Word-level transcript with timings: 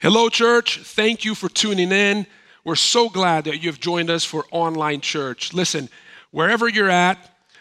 Hello, 0.00 0.28
church. 0.28 0.80
Thank 0.80 1.24
you 1.24 1.34
for 1.34 1.48
tuning 1.48 1.90
in. 1.90 2.26
We're 2.64 2.74
so 2.76 3.08
glad 3.08 3.44
that 3.44 3.62
you've 3.62 3.80
joined 3.80 4.10
us 4.10 4.24
for 4.24 4.44
online 4.50 5.00
church. 5.00 5.54
Listen, 5.54 5.88
wherever 6.30 6.68
you're 6.68 6.90
at, 6.90 7.18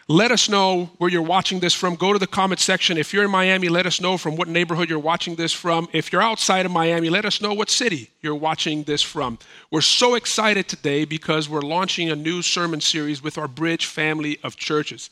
let 0.10 0.32
us 0.32 0.50
know 0.50 0.92
where 0.98 1.10
you're 1.10 1.22
watching 1.22 1.62
this 1.62 1.74
from. 1.74 1.96
Go 1.96 2.12
to 2.12 2.20
the 2.20 2.28
comment 2.28 2.60
section. 2.60 2.98
If 2.98 3.14
you're 3.14 3.24
in 3.24 3.32
Miami, 3.32 3.70
let 3.70 3.86
us 3.86 4.02
know 4.02 4.18
from 4.18 4.36
what 4.36 4.50
neighborhood 4.50 4.90
you're 4.90 5.00
watching 5.00 5.36
this 5.36 5.54
from. 5.54 5.88
If 5.94 6.12
you're 6.12 6.22
outside 6.22 6.66
of 6.66 6.74
Miami, 6.74 7.10
let 7.10 7.24
us 7.24 7.40
know 7.40 7.54
what 7.54 7.70
city 7.70 8.10
you're 8.22 8.36
watching 8.36 8.84
this 8.84 9.02
from. 9.02 9.40
We're 9.72 9.80
so 9.80 10.16
excited 10.16 10.68
today 10.68 11.06
because 11.06 11.48
we're 11.48 11.62
launching 11.62 12.10
a 12.10 12.16
new 12.16 12.42
sermon 12.42 12.82
series 12.82 13.24
with 13.24 13.38
our 13.38 13.48
Bridge 13.48 13.86
family 13.86 14.40
of 14.44 14.58
churches. 14.58 15.10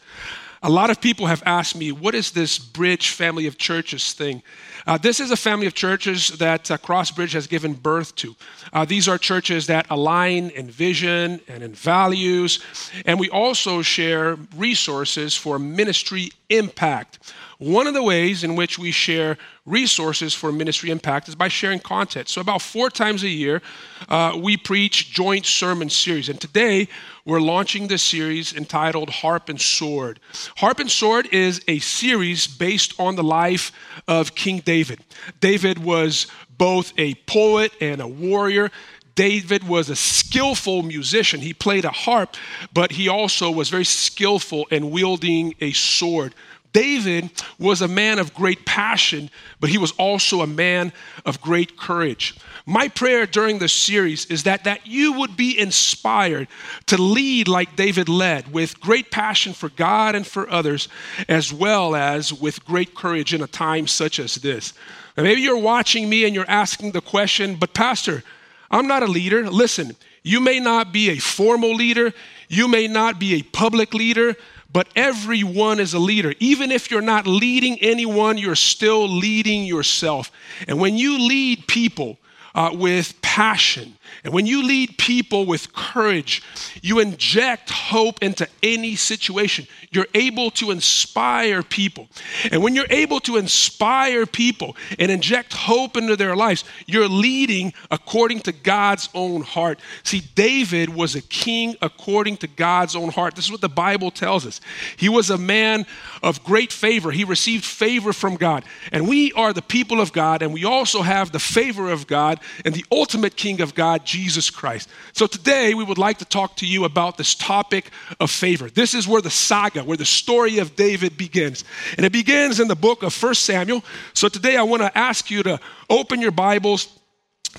A 0.63 0.69
lot 0.69 0.91
of 0.91 1.01
people 1.01 1.25
have 1.25 1.41
asked 1.43 1.75
me, 1.75 1.91
what 1.91 2.13
is 2.13 2.31
this 2.31 2.59
Bridge 2.59 3.09
family 3.09 3.47
of 3.47 3.57
churches 3.57 4.13
thing? 4.13 4.43
Uh, 4.85 4.95
this 4.95 5.19
is 5.19 5.31
a 5.31 5.35
family 5.35 5.65
of 5.65 5.73
churches 5.73 6.27
that 6.37 6.69
uh, 6.69 6.77
Crossbridge 6.77 7.33
has 7.33 7.47
given 7.47 7.73
birth 7.73 8.13
to. 8.17 8.35
Uh, 8.71 8.85
these 8.85 9.07
are 9.07 9.17
churches 9.17 9.65
that 9.67 9.87
align 9.89 10.51
in 10.51 10.69
vision 10.69 11.41
and 11.47 11.63
in 11.63 11.73
values, 11.73 12.59
and 13.07 13.19
we 13.19 13.27
also 13.29 13.81
share 13.81 14.37
resources 14.55 15.35
for 15.35 15.57
ministry 15.57 16.29
impact. 16.49 17.33
One 17.61 17.85
of 17.85 17.93
the 17.93 18.01
ways 18.01 18.43
in 18.43 18.55
which 18.55 18.79
we 18.79 18.89
share 18.89 19.37
resources 19.67 20.33
for 20.33 20.51
ministry 20.51 20.89
impact 20.89 21.29
is 21.29 21.35
by 21.35 21.47
sharing 21.47 21.77
content. 21.77 22.27
So, 22.27 22.41
about 22.41 22.63
four 22.63 22.89
times 22.89 23.21
a 23.21 23.29
year, 23.29 23.61
uh, 24.09 24.35
we 24.41 24.57
preach 24.57 25.11
joint 25.11 25.45
sermon 25.45 25.87
series. 25.91 26.27
And 26.27 26.41
today, 26.41 26.87
we're 27.23 27.39
launching 27.39 27.87
this 27.87 28.01
series 28.01 28.51
entitled 28.51 29.11
Harp 29.11 29.47
and 29.47 29.61
Sword. 29.61 30.19
Harp 30.57 30.79
and 30.79 30.89
Sword 30.89 31.31
is 31.31 31.61
a 31.67 31.77
series 31.77 32.47
based 32.47 32.99
on 32.99 33.15
the 33.15 33.23
life 33.23 33.71
of 34.07 34.33
King 34.33 34.61
David. 34.61 35.01
David 35.39 35.77
was 35.77 36.25
both 36.57 36.93
a 36.97 37.13
poet 37.27 37.73
and 37.79 38.01
a 38.01 38.07
warrior. 38.07 38.71
David 39.13 39.67
was 39.67 39.91
a 39.91 39.95
skillful 39.95 40.81
musician. 40.81 41.41
He 41.41 41.53
played 41.53 41.85
a 41.85 41.91
harp, 41.91 42.37
but 42.73 42.93
he 42.93 43.07
also 43.07 43.51
was 43.51 43.69
very 43.69 43.85
skillful 43.85 44.65
in 44.71 44.89
wielding 44.89 45.53
a 45.61 45.73
sword. 45.73 46.33
David 46.73 47.29
was 47.59 47.81
a 47.81 47.87
man 47.87 48.19
of 48.19 48.33
great 48.33 48.65
passion, 48.65 49.29
but 49.59 49.69
he 49.69 49.77
was 49.77 49.91
also 49.93 50.41
a 50.41 50.47
man 50.47 50.93
of 51.25 51.41
great 51.41 51.77
courage. 51.77 52.37
My 52.65 52.87
prayer 52.87 53.25
during 53.25 53.59
this 53.59 53.73
series 53.73 54.25
is 54.27 54.43
that, 54.43 54.63
that 54.63 54.87
you 54.87 55.13
would 55.13 55.35
be 55.35 55.59
inspired 55.59 56.47
to 56.85 57.01
lead 57.01 57.47
like 57.47 57.75
David 57.75 58.07
led, 58.07 58.53
with 58.53 58.79
great 58.79 59.11
passion 59.11 59.53
for 59.53 59.69
God 59.69 60.15
and 60.15 60.25
for 60.25 60.49
others, 60.49 60.87
as 61.27 61.51
well 61.51 61.95
as 61.95 62.31
with 62.31 62.63
great 62.65 62.95
courage 62.95 63.33
in 63.33 63.41
a 63.41 63.47
time 63.47 63.87
such 63.87 64.19
as 64.19 64.35
this. 64.35 64.73
Now, 65.17 65.23
maybe 65.23 65.41
you're 65.41 65.57
watching 65.57 66.09
me 66.09 66.25
and 66.25 66.33
you're 66.33 66.49
asking 66.49 66.91
the 66.91 67.01
question, 67.01 67.55
but 67.55 67.73
Pastor, 67.73 68.23
I'm 68.69 68.87
not 68.87 69.03
a 69.03 69.07
leader. 69.07 69.49
Listen, 69.49 69.95
you 70.23 70.39
may 70.39 70.59
not 70.59 70.93
be 70.93 71.09
a 71.09 71.17
formal 71.17 71.73
leader, 71.73 72.13
you 72.47 72.67
may 72.67 72.87
not 72.87 73.19
be 73.19 73.35
a 73.35 73.43
public 73.43 73.93
leader, 73.93 74.35
but 74.71 74.87
everyone 74.95 75.79
is 75.79 75.93
a 75.93 75.99
leader. 75.99 76.33
Even 76.39 76.71
if 76.71 76.89
you're 76.89 77.01
not 77.01 77.27
leading 77.27 77.77
anyone, 77.81 78.37
you're 78.37 78.55
still 78.55 79.07
leading 79.07 79.65
yourself. 79.65 80.31
And 80.67 80.79
when 80.79 80.97
you 80.97 81.19
lead 81.19 81.67
people 81.67 82.17
uh, 82.55 82.71
with 82.73 83.21
passion, 83.21 83.97
and 84.23 84.33
when 84.33 84.45
you 84.45 84.63
lead 84.63 84.97
people 84.97 85.45
with 85.45 85.73
courage, 85.73 86.43
you 86.81 86.99
inject 86.99 87.69
hope 87.69 88.21
into 88.21 88.47
any 88.61 88.95
situation. 88.95 89.67
You're 89.91 90.07
able 90.13 90.51
to 90.51 90.71
inspire 90.71 91.63
people. 91.63 92.07
And 92.51 92.63
when 92.63 92.75
you're 92.75 92.85
able 92.89 93.19
to 93.21 93.37
inspire 93.37 94.25
people 94.25 94.75
and 94.99 95.11
inject 95.11 95.53
hope 95.53 95.97
into 95.97 96.15
their 96.15 96.35
lives, 96.35 96.63
you're 96.85 97.07
leading 97.07 97.73
according 97.89 98.41
to 98.41 98.51
God's 98.51 99.09
own 99.13 99.41
heart. 99.41 99.79
See, 100.03 100.21
David 100.35 100.89
was 100.89 101.15
a 101.15 101.21
king 101.21 101.75
according 101.81 102.37
to 102.37 102.47
God's 102.47 102.95
own 102.95 103.09
heart. 103.09 103.35
This 103.35 103.45
is 103.45 103.51
what 103.51 103.61
the 103.61 103.69
Bible 103.69 104.11
tells 104.11 104.45
us. 104.45 104.61
He 104.97 105.09
was 105.09 105.29
a 105.29 105.37
man 105.37 105.85
of 106.23 106.43
great 106.43 106.71
favor, 106.71 107.11
he 107.11 107.23
received 107.23 107.65
favor 107.65 108.13
from 108.13 108.35
God. 108.35 108.63
And 108.91 109.07
we 109.07 109.31
are 109.33 109.53
the 109.53 109.61
people 109.61 109.99
of 109.99 110.13
God, 110.13 110.41
and 110.41 110.53
we 110.53 110.65
also 110.65 111.01
have 111.01 111.31
the 111.31 111.39
favor 111.39 111.89
of 111.89 112.07
God 112.07 112.39
and 112.65 112.73
the 112.73 112.85
ultimate 112.91 113.35
king 113.35 113.61
of 113.61 113.75
God, 113.75 114.00
Jesus 114.05 114.49
Christ. 114.49 114.89
So 115.13 115.27
today 115.27 115.73
we 115.73 115.83
would 115.83 115.97
like 115.97 116.17
to 116.19 116.25
talk 116.25 116.55
to 116.57 116.67
you 116.67 116.85
about 116.85 117.17
this 117.17 117.35
topic 117.35 117.91
of 118.19 118.31
favor. 118.31 118.69
This 118.69 118.93
is 118.93 119.07
where 119.07 119.21
the 119.21 119.29
saga, 119.29 119.83
where 119.83 119.97
the 119.97 120.05
story 120.05 120.59
of 120.59 120.75
David 120.75 121.17
begins. 121.17 121.63
And 121.97 122.05
it 122.05 122.11
begins 122.11 122.59
in 122.59 122.67
the 122.67 122.75
book 122.75 123.03
of 123.03 123.21
1 123.21 123.35
Samuel. 123.35 123.83
So 124.13 124.29
today 124.29 124.57
I 124.57 124.63
want 124.63 124.81
to 124.81 124.97
ask 124.97 125.29
you 125.29 125.43
to 125.43 125.59
open 125.89 126.21
your 126.21 126.31
Bibles 126.31 126.87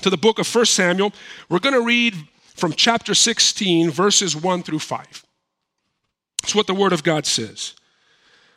to 0.01 0.09
the 0.09 0.17
book 0.17 0.39
of 0.39 0.53
1 0.53 0.65
Samuel. 0.65 1.13
We're 1.49 1.59
going 1.59 1.75
to 1.75 1.85
read 1.85 2.15
from 2.55 2.73
chapter 2.73 3.13
16, 3.13 3.89
verses 3.89 4.35
1 4.35 4.63
through 4.63 4.79
5. 4.79 5.25
It's 6.43 6.55
what 6.55 6.67
the 6.67 6.73
Word 6.73 6.93
of 6.93 7.03
God 7.03 7.25
says. 7.25 7.73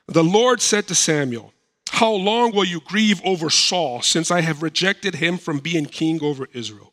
The 0.07 0.25
Lord 0.25 0.61
said 0.61 0.87
to 0.89 0.95
Samuel, 0.95 1.53
How 1.91 2.13
long 2.13 2.55
will 2.55 2.65
you 2.65 2.81
grieve 2.81 3.21
over 3.25 3.51
Saul, 3.51 4.03
since 4.03 4.31
I 4.31 4.41
have 4.41 4.63
rejected 4.63 5.17
him 5.17 5.39
from 5.39 5.59
being 5.59 5.87
king 5.87 6.23
over 6.23 6.49
Israel? 6.53 6.93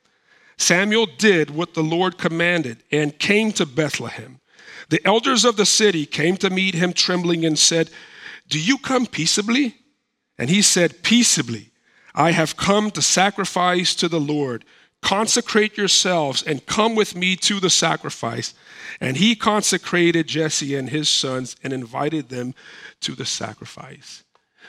Samuel 0.61 1.07
did 1.07 1.49
what 1.49 1.73
the 1.73 1.83
Lord 1.83 2.19
commanded 2.19 2.83
and 2.91 3.17
came 3.17 3.51
to 3.53 3.65
Bethlehem. 3.65 4.39
The 4.89 5.05
elders 5.05 5.43
of 5.43 5.57
the 5.57 5.65
city 5.65 6.05
came 6.05 6.37
to 6.37 6.51
meet 6.51 6.75
him 6.75 6.93
trembling 6.93 7.45
and 7.45 7.57
said, 7.57 7.89
Do 8.47 8.59
you 8.59 8.77
come 8.77 9.07
peaceably? 9.07 9.75
And 10.37 10.49
he 10.49 10.61
said, 10.61 11.01
Peaceably. 11.01 11.71
I 12.13 12.31
have 12.31 12.57
come 12.57 12.91
to 12.91 13.01
sacrifice 13.01 13.95
to 13.95 14.07
the 14.07 14.19
Lord. 14.19 14.63
Consecrate 15.01 15.77
yourselves 15.77 16.43
and 16.43 16.65
come 16.65 16.93
with 16.93 17.15
me 17.15 17.35
to 17.37 17.59
the 17.59 17.69
sacrifice. 17.71 18.53
And 18.99 19.17
he 19.17 19.35
consecrated 19.35 20.27
Jesse 20.27 20.75
and 20.75 20.89
his 20.89 21.09
sons 21.09 21.55
and 21.63 21.73
invited 21.73 22.29
them 22.29 22.53
to 22.99 23.15
the 23.15 23.25
sacrifice. 23.25 24.23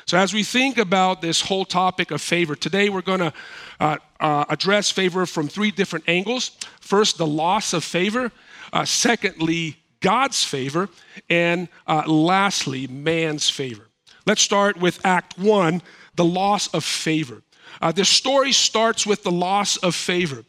So, 0.06 0.18
as 0.18 0.34
we 0.34 0.42
think 0.42 0.78
about 0.78 1.22
this 1.22 1.40
whole 1.40 1.64
topic 1.64 2.10
of 2.10 2.20
favor, 2.20 2.54
today 2.54 2.88
we're 2.88 3.02
going 3.02 3.20
to 3.20 3.32
uh, 3.78 3.96
uh, 4.18 4.44
address 4.48 4.90
favor 4.90 5.26
from 5.26 5.48
three 5.48 5.70
different 5.70 6.04
angles. 6.08 6.50
First, 6.80 7.18
the 7.18 7.26
loss 7.26 7.72
of 7.72 7.84
favor. 7.84 8.32
Uh, 8.72 8.84
secondly, 8.84 9.76
God's 10.00 10.44
favor. 10.44 10.88
And 11.30 11.68
uh, 11.86 12.02
lastly, 12.06 12.86
man's 12.86 13.48
favor. 13.48 13.88
Let's 14.26 14.42
start 14.42 14.76
with 14.76 15.04
Act 15.04 15.38
One 15.38 15.82
the 16.14 16.24
loss 16.24 16.68
of 16.74 16.84
favor. 16.84 17.42
Uh, 17.80 17.90
the 17.90 18.04
story 18.04 18.52
starts 18.52 19.06
with 19.06 19.22
the 19.22 19.30
loss 19.30 19.76
of 19.78 19.94
favor. 19.94 20.44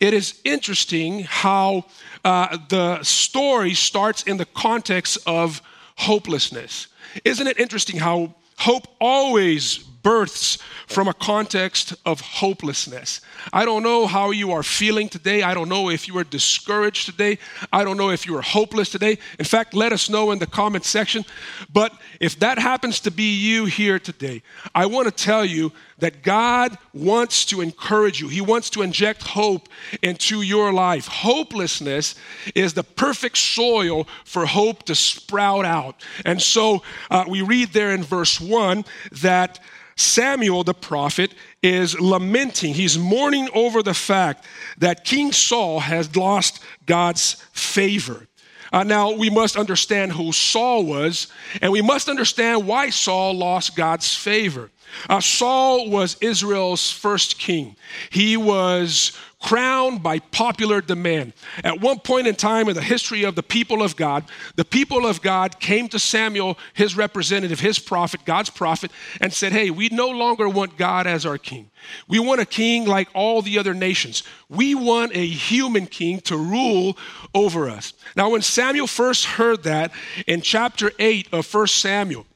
It 0.00 0.14
is 0.14 0.40
interesting 0.44 1.24
how 1.24 1.86
uh, 2.24 2.56
the 2.68 3.02
story 3.02 3.74
starts 3.74 4.22
in 4.22 4.36
the 4.36 4.44
context 4.44 5.18
of 5.26 5.60
hopelessness. 5.96 6.86
Isn't 7.24 7.46
it 7.46 7.58
interesting 7.58 7.98
how 7.98 8.34
Hope 8.58 8.88
always 9.00 9.78
births 9.78 10.58
from 10.86 11.06
a 11.06 11.14
context 11.14 11.94
of 12.06 12.20
hopelessness. 12.20 13.20
I 13.52 13.64
don't 13.64 13.82
know 13.82 14.06
how 14.06 14.30
you 14.30 14.52
are 14.52 14.62
feeling 14.62 15.08
today. 15.08 15.42
I 15.42 15.52
don't 15.54 15.68
know 15.68 15.90
if 15.90 16.08
you 16.08 16.16
are 16.18 16.24
discouraged 16.24 17.06
today. 17.06 17.38
I 17.72 17.84
don't 17.84 17.96
know 17.96 18.10
if 18.10 18.26
you 18.26 18.36
are 18.36 18.42
hopeless 18.42 18.88
today. 18.88 19.18
In 19.38 19.44
fact, 19.44 19.74
let 19.74 19.92
us 19.92 20.08
know 20.08 20.30
in 20.30 20.38
the 20.38 20.46
comment 20.46 20.84
section. 20.84 21.24
But 21.72 21.92
if 22.20 22.38
that 22.40 22.58
happens 22.58 23.00
to 23.00 23.10
be 23.10 23.36
you 23.36 23.66
here 23.66 23.98
today, 23.98 24.42
I 24.74 24.86
want 24.86 25.06
to 25.06 25.24
tell 25.24 25.44
you 25.44 25.72
that 25.98 26.22
God 26.22 26.78
wants 26.94 27.44
to 27.46 27.60
encourage 27.60 28.20
you. 28.20 28.28
He 28.28 28.40
wants 28.40 28.70
to 28.70 28.82
inject 28.82 29.22
hope 29.22 29.68
into 30.02 30.42
your 30.42 30.72
life. 30.72 31.06
Hopelessness 31.08 32.14
is 32.54 32.74
the 32.74 32.84
perfect 32.84 33.36
soil 33.36 34.06
for 34.24 34.46
hope 34.46 34.84
to 34.84 34.94
sprout 34.94 35.64
out. 35.64 36.02
And 36.24 36.40
so 36.40 36.82
uh, 37.10 37.24
we 37.28 37.42
read 37.42 37.72
there 37.72 37.90
in 37.90 38.02
verse 38.02 38.40
1 38.40 38.84
that 39.12 39.60
Samuel 39.96 40.62
the 40.62 40.74
prophet 40.74 41.34
is 41.60 41.98
lamenting. 42.00 42.74
He's 42.74 42.96
mourning 42.96 43.48
over 43.52 43.82
the 43.82 43.94
fact 43.94 44.44
that 44.78 45.04
King 45.04 45.32
Saul 45.32 45.80
has 45.80 46.14
lost 46.14 46.62
God's 46.86 47.32
favor. 47.52 48.28
Uh, 48.72 48.84
now, 48.84 49.12
we 49.12 49.30
must 49.30 49.56
understand 49.56 50.12
who 50.12 50.30
Saul 50.30 50.84
was, 50.84 51.28
and 51.62 51.72
we 51.72 51.82
must 51.82 52.08
understand 52.08 52.66
why 52.66 52.90
Saul 52.90 53.34
lost 53.34 53.74
God's 53.74 54.14
favor. 54.14 54.70
Uh, 55.08 55.20
Saul 55.20 55.90
was 55.90 56.16
Israel's 56.20 56.90
first 56.90 57.38
king. 57.38 57.76
He 58.10 58.36
was 58.36 59.12
crowned 59.40 60.02
by 60.02 60.18
popular 60.18 60.80
demand. 60.80 61.32
At 61.62 61.80
one 61.80 62.00
point 62.00 62.26
in 62.26 62.34
time 62.34 62.68
in 62.68 62.74
the 62.74 62.82
history 62.82 63.22
of 63.22 63.36
the 63.36 63.42
people 63.42 63.82
of 63.82 63.94
God, 63.94 64.24
the 64.56 64.64
people 64.64 65.06
of 65.06 65.22
God 65.22 65.60
came 65.60 65.88
to 65.88 65.98
Samuel, 65.98 66.58
his 66.74 66.96
representative, 66.96 67.60
his 67.60 67.78
prophet, 67.78 68.24
God's 68.24 68.50
prophet, 68.50 68.90
and 69.20 69.32
said, 69.32 69.52
Hey, 69.52 69.70
we 69.70 69.88
no 69.90 70.08
longer 70.08 70.48
want 70.48 70.76
God 70.76 71.06
as 71.06 71.24
our 71.24 71.38
king. 71.38 71.70
We 72.08 72.18
want 72.18 72.40
a 72.40 72.46
king 72.46 72.86
like 72.86 73.08
all 73.14 73.40
the 73.40 73.58
other 73.58 73.74
nations. 73.74 74.24
We 74.48 74.74
want 74.74 75.14
a 75.14 75.26
human 75.26 75.86
king 75.86 76.20
to 76.22 76.36
rule 76.36 76.98
over 77.32 77.70
us. 77.70 77.92
Now, 78.16 78.30
when 78.30 78.42
Samuel 78.42 78.88
first 78.88 79.24
heard 79.24 79.62
that 79.62 79.92
in 80.26 80.40
chapter 80.40 80.90
8 80.98 81.28
of 81.32 81.52
1 81.52 81.66
Samuel, 81.68 82.26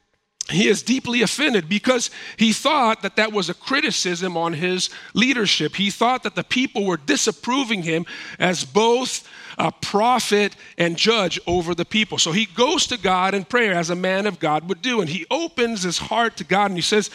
he 0.50 0.68
is 0.68 0.82
deeply 0.82 1.22
offended 1.22 1.68
because 1.68 2.10
he 2.36 2.52
thought 2.52 3.02
that 3.02 3.16
that 3.16 3.32
was 3.32 3.48
a 3.48 3.54
criticism 3.54 4.36
on 4.36 4.54
his 4.54 4.90
leadership. 5.14 5.76
He 5.76 5.90
thought 5.90 6.24
that 6.24 6.34
the 6.34 6.44
people 6.44 6.84
were 6.84 6.96
disapproving 6.96 7.82
him 7.82 8.06
as 8.38 8.64
both 8.64 9.28
a 9.58 9.70
prophet 9.70 10.56
and 10.76 10.96
judge 10.96 11.38
over 11.46 11.74
the 11.74 11.84
people. 11.84 12.18
So 12.18 12.32
he 12.32 12.46
goes 12.46 12.86
to 12.88 12.98
God 12.98 13.34
in 13.34 13.44
prayer 13.44 13.74
as 13.74 13.90
a 13.90 13.94
man 13.94 14.26
of 14.26 14.40
God 14.40 14.68
would 14.68 14.82
do. 14.82 15.00
And 15.00 15.08
he 15.08 15.26
opens 15.30 15.82
his 15.82 15.98
heart 15.98 16.36
to 16.38 16.44
God 16.44 16.66
and 16.66 16.78
he 16.78 16.82
says, 16.82 17.10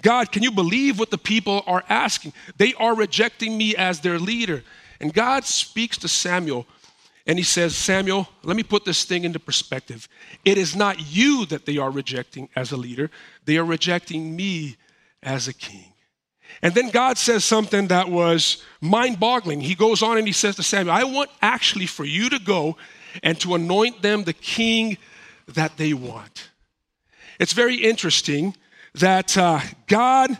God, 0.00 0.30
can 0.30 0.42
you 0.42 0.52
believe 0.52 0.98
what 0.98 1.10
the 1.10 1.18
people 1.18 1.64
are 1.66 1.84
asking? 1.88 2.32
They 2.58 2.74
are 2.74 2.94
rejecting 2.94 3.58
me 3.58 3.74
as 3.74 4.00
their 4.00 4.18
leader. 4.18 4.62
And 5.00 5.12
God 5.12 5.44
speaks 5.44 5.98
to 5.98 6.08
Samuel 6.08 6.66
and 7.28 7.38
he 7.38 7.44
says, 7.44 7.76
Samuel, 7.76 8.26
let 8.42 8.56
me 8.56 8.62
put 8.62 8.86
this 8.86 9.04
thing 9.04 9.24
into 9.24 9.38
perspective. 9.38 10.08
It 10.46 10.56
is 10.56 10.74
not 10.74 11.14
you 11.14 11.44
that 11.46 11.66
they 11.66 11.76
are 11.76 11.90
rejecting 11.90 12.48
as 12.56 12.72
a 12.72 12.76
leader, 12.76 13.10
they 13.44 13.58
are 13.58 13.64
rejecting 13.64 14.34
me 14.34 14.76
as 15.22 15.46
a 15.46 15.52
king. 15.52 15.92
And 16.62 16.74
then 16.74 16.88
God 16.88 17.18
says 17.18 17.44
something 17.44 17.88
that 17.88 18.08
was 18.08 18.64
mind 18.80 19.20
boggling. 19.20 19.60
He 19.60 19.74
goes 19.74 20.02
on 20.02 20.16
and 20.16 20.26
he 20.26 20.32
says 20.32 20.56
to 20.56 20.62
Samuel, 20.62 20.96
I 20.96 21.04
want 21.04 21.28
actually 21.42 21.86
for 21.86 22.06
you 22.06 22.30
to 22.30 22.38
go 22.38 22.78
and 23.22 23.38
to 23.40 23.54
anoint 23.54 24.00
them 24.00 24.24
the 24.24 24.32
king 24.32 24.96
that 25.46 25.76
they 25.76 25.92
want. 25.92 26.48
It's 27.38 27.52
very 27.52 27.76
interesting 27.76 28.56
that 28.94 29.36
uh, 29.36 29.60
God 29.86 30.38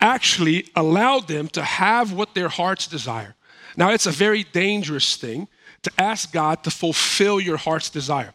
actually 0.00 0.68
allowed 0.76 1.28
them 1.28 1.48
to 1.48 1.62
have 1.62 2.12
what 2.12 2.34
their 2.34 2.48
hearts 2.48 2.86
desire. 2.86 3.34
Now, 3.76 3.90
it's 3.90 4.06
a 4.06 4.10
very 4.10 4.44
dangerous 4.44 5.16
thing 5.16 5.48
to 5.86 6.00
ask 6.00 6.32
God 6.32 6.64
to 6.64 6.70
fulfill 6.70 7.38
your 7.38 7.56
heart's 7.56 7.90
desire. 7.90 8.34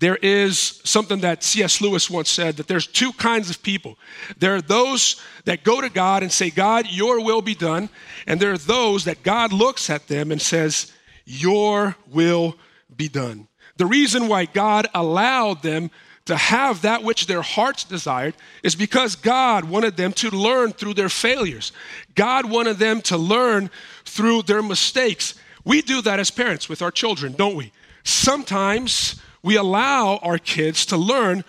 There 0.00 0.16
is 0.16 0.80
something 0.84 1.20
that 1.20 1.44
C.S. 1.44 1.80
Lewis 1.80 2.10
once 2.10 2.28
said 2.28 2.56
that 2.56 2.66
there's 2.66 2.88
two 2.88 3.12
kinds 3.12 3.50
of 3.50 3.62
people. 3.62 3.96
There 4.36 4.56
are 4.56 4.60
those 4.60 5.22
that 5.44 5.62
go 5.62 5.80
to 5.80 5.88
God 5.88 6.24
and 6.24 6.32
say, 6.32 6.50
God, 6.50 6.86
your 6.90 7.24
will 7.24 7.40
be 7.40 7.54
done. 7.54 7.88
And 8.26 8.40
there 8.40 8.52
are 8.52 8.58
those 8.58 9.04
that 9.04 9.22
God 9.22 9.52
looks 9.52 9.90
at 9.90 10.08
them 10.08 10.32
and 10.32 10.42
says, 10.42 10.92
Your 11.24 11.94
will 12.08 12.56
be 12.96 13.08
done. 13.08 13.46
The 13.76 13.86
reason 13.86 14.26
why 14.26 14.46
God 14.46 14.88
allowed 14.92 15.62
them 15.62 15.92
to 16.24 16.36
have 16.36 16.82
that 16.82 17.04
which 17.04 17.26
their 17.26 17.42
hearts 17.42 17.84
desired 17.84 18.34
is 18.64 18.74
because 18.74 19.14
God 19.14 19.64
wanted 19.64 19.96
them 19.96 20.12
to 20.14 20.30
learn 20.30 20.72
through 20.72 20.94
their 20.94 21.08
failures. 21.08 21.70
God 22.16 22.50
wanted 22.50 22.78
them 22.78 23.00
to 23.02 23.16
learn 23.16 23.70
through 24.04 24.42
their 24.42 24.62
mistakes. 24.62 25.34
We 25.68 25.82
do 25.82 26.00
that 26.00 26.18
as 26.18 26.30
parents 26.30 26.66
with 26.66 26.80
our 26.80 26.90
children, 26.90 27.34
don't 27.34 27.54
we? 27.54 27.72
Sometimes 28.02 29.20
we 29.42 29.56
allow 29.56 30.16
our 30.22 30.38
kids 30.38 30.86
to 30.86 30.96
learn 30.96 31.44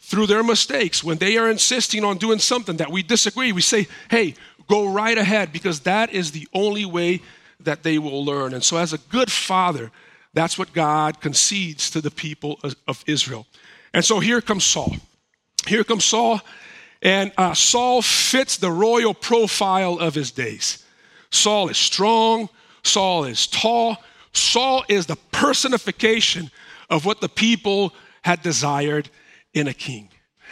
through 0.00 0.26
their 0.26 0.42
mistakes. 0.42 1.02
When 1.02 1.16
they 1.16 1.38
are 1.38 1.48
insisting 1.48 2.04
on 2.04 2.18
doing 2.18 2.40
something 2.40 2.76
that 2.76 2.90
we 2.90 3.02
disagree, 3.02 3.52
we 3.52 3.62
say, 3.62 3.88
hey, 4.10 4.34
go 4.68 4.92
right 4.92 5.16
ahead 5.16 5.50
because 5.50 5.80
that 5.80 6.12
is 6.12 6.30
the 6.30 6.46
only 6.52 6.84
way 6.84 7.22
that 7.58 7.82
they 7.82 7.98
will 7.98 8.22
learn. 8.22 8.52
And 8.52 8.62
so, 8.62 8.76
as 8.76 8.92
a 8.92 8.98
good 8.98 9.32
father, 9.32 9.90
that's 10.34 10.58
what 10.58 10.74
God 10.74 11.22
concedes 11.22 11.88
to 11.92 12.02
the 12.02 12.10
people 12.10 12.60
of 12.86 13.02
Israel. 13.06 13.46
And 13.94 14.04
so 14.04 14.20
here 14.20 14.42
comes 14.42 14.64
Saul. 14.64 14.94
Here 15.66 15.84
comes 15.84 16.04
Saul, 16.04 16.42
and 17.00 17.32
uh, 17.38 17.54
Saul 17.54 18.02
fits 18.02 18.58
the 18.58 18.70
royal 18.70 19.14
profile 19.14 19.98
of 19.98 20.14
his 20.14 20.32
days. 20.32 20.84
Saul 21.30 21.70
is 21.70 21.78
strong, 21.78 22.50
Saul 22.84 23.24
is 23.24 23.46
tall. 23.46 23.96
Saul 24.32 24.84
is 24.88 25.06
the 25.06 25.16
personification 25.32 26.50
of 26.90 27.04
what 27.04 27.20
the 27.20 27.28
people 27.28 27.94
had 28.22 28.42
desired 28.42 29.10
in 29.52 29.68
a 29.68 29.74
king. 29.74 30.08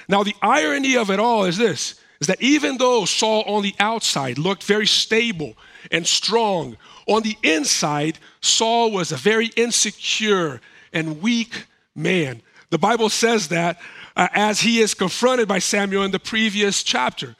Now, 0.08 0.22
the 0.22 0.36
irony 0.42 0.96
of 0.96 1.10
it 1.10 1.20
all 1.20 1.44
is 1.44 1.56
this 1.56 1.94
is 2.20 2.28
that 2.28 2.40
even 2.40 2.78
though 2.78 3.04
Saul 3.04 3.42
on 3.48 3.62
the 3.62 3.74
outside 3.80 4.38
looked 4.38 4.62
very 4.62 4.86
stable 4.86 5.54
and 5.90 6.06
strong, 6.06 6.76
on 7.08 7.22
the 7.22 7.36
inside, 7.42 8.18
Saul 8.40 8.92
was 8.92 9.10
a 9.10 9.16
very 9.16 9.46
insecure 9.56 10.60
and 10.92 11.20
weak 11.20 11.66
man. 11.96 12.40
The 12.70 12.78
Bible 12.78 13.08
says 13.08 13.48
that 13.48 13.80
uh, 14.16 14.28
as 14.32 14.60
he 14.60 14.80
is 14.80 14.94
confronted 14.94 15.48
by 15.48 15.58
Samuel 15.58 16.04
in 16.04 16.12
the 16.12 16.20
previous 16.20 16.82
chapter. 16.82 17.34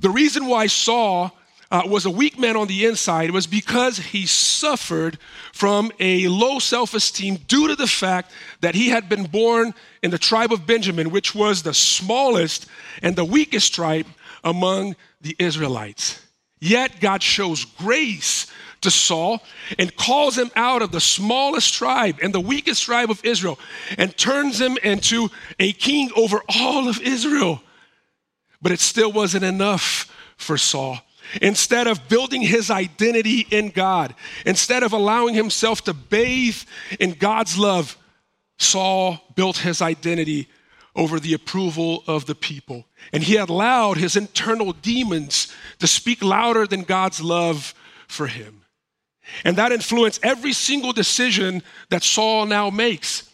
The 0.00 0.10
reason 0.10 0.46
why 0.46 0.66
Saul 0.66 1.36
uh, 1.72 1.82
was 1.86 2.04
a 2.04 2.10
weak 2.10 2.38
man 2.38 2.54
on 2.54 2.68
the 2.68 2.84
inside 2.84 3.30
was 3.30 3.46
because 3.46 3.96
he 3.96 4.26
suffered 4.26 5.18
from 5.54 5.90
a 5.98 6.28
low 6.28 6.58
self 6.58 6.92
esteem 6.92 7.36
due 7.48 7.66
to 7.66 7.74
the 7.74 7.86
fact 7.86 8.30
that 8.60 8.74
he 8.74 8.90
had 8.90 9.08
been 9.08 9.24
born 9.24 9.72
in 10.02 10.10
the 10.10 10.18
tribe 10.18 10.52
of 10.52 10.66
Benjamin, 10.66 11.10
which 11.10 11.34
was 11.34 11.62
the 11.62 11.72
smallest 11.72 12.66
and 13.02 13.16
the 13.16 13.24
weakest 13.24 13.74
tribe 13.74 14.06
among 14.44 14.96
the 15.22 15.34
Israelites. 15.38 16.20
Yet 16.60 17.00
God 17.00 17.22
shows 17.22 17.64
grace 17.64 18.52
to 18.82 18.90
Saul 18.90 19.42
and 19.78 19.96
calls 19.96 20.36
him 20.36 20.50
out 20.54 20.82
of 20.82 20.92
the 20.92 21.00
smallest 21.00 21.72
tribe 21.72 22.18
and 22.22 22.34
the 22.34 22.40
weakest 22.40 22.82
tribe 22.82 23.10
of 23.10 23.24
Israel 23.24 23.58
and 23.96 24.14
turns 24.14 24.60
him 24.60 24.76
into 24.82 25.30
a 25.58 25.72
king 25.72 26.10
over 26.16 26.42
all 26.54 26.86
of 26.88 27.00
Israel. 27.00 27.62
But 28.60 28.72
it 28.72 28.80
still 28.80 29.10
wasn't 29.10 29.44
enough 29.44 30.14
for 30.36 30.58
Saul. 30.58 30.98
Instead 31.40 31.86
of 31.86 32.08
building 32.08 32.42
his 32.42 32.70
identity 32.70 33.46
in 33.50 33.70
God, 33.70 34.14
instead 34.44 34.82
of 34.82 34.92
allowing 34.92 35.34
himself 35.34 35.82
to 35.84 35.94
bathe 35.94 36.60
in 37.00 37.12
God's 37.12 37.56
love, 37.56 37.96
Saul 38.58 39.18
built 39.34 39.58
his 39.58 39.80
identity 39.80 40.48
over 40.94 41.18
the 41.18 41.34
approval 41.34 42.04
of 42.06 42.26
the 42.26 42.34
people. 42.34 42.84
And 43.12 43.22
he 43.22 43.36
allowed 43.36 43.96
his 43.96 44.16
internal 44.16 44.72
demons 44.72 45.52
to 45.78 45.86
speak 45.86 46.22
louder 46.22 46.66
than 46.66 46.82
God's 46.82 47.20
love 47.20 47.74
for 48.06 48.26
him. 48.26 48.62
And 49.44 49.56
that 49.56 49.72
influenced 49.72 50.24
every 50.24 50.52
single 50.52 50.92
decision 50.92 51.62
that 51.88 52.02
Saul 52.02 52.46
now 52.46 52.68
makes. 52.70 53.28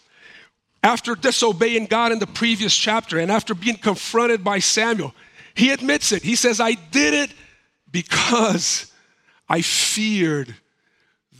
After 0.82 1.16
disobeying 1.16 1.86
God 1.86 2.12
in 2.12 2.20
the 2.20 2.26
previous 2.26 2.76
chapter 2.76 3.18
and 3.18 3.32
after 3.32 3.54
being 3.54 3.76
confronted 3.76 4.44
by 4.44 4.60
Samuel, 4.60 5.12
he 5.54 5.70
admits 5.70 6.12
it. 6.12 6.22
He 6.22 6.36
says, 6.36 6.60
I 6.60 6.74
did 6.74 7.14
it 7.14 7.32
because 7.90 8.92
I 9.48 9.62
feared 9.62 10.54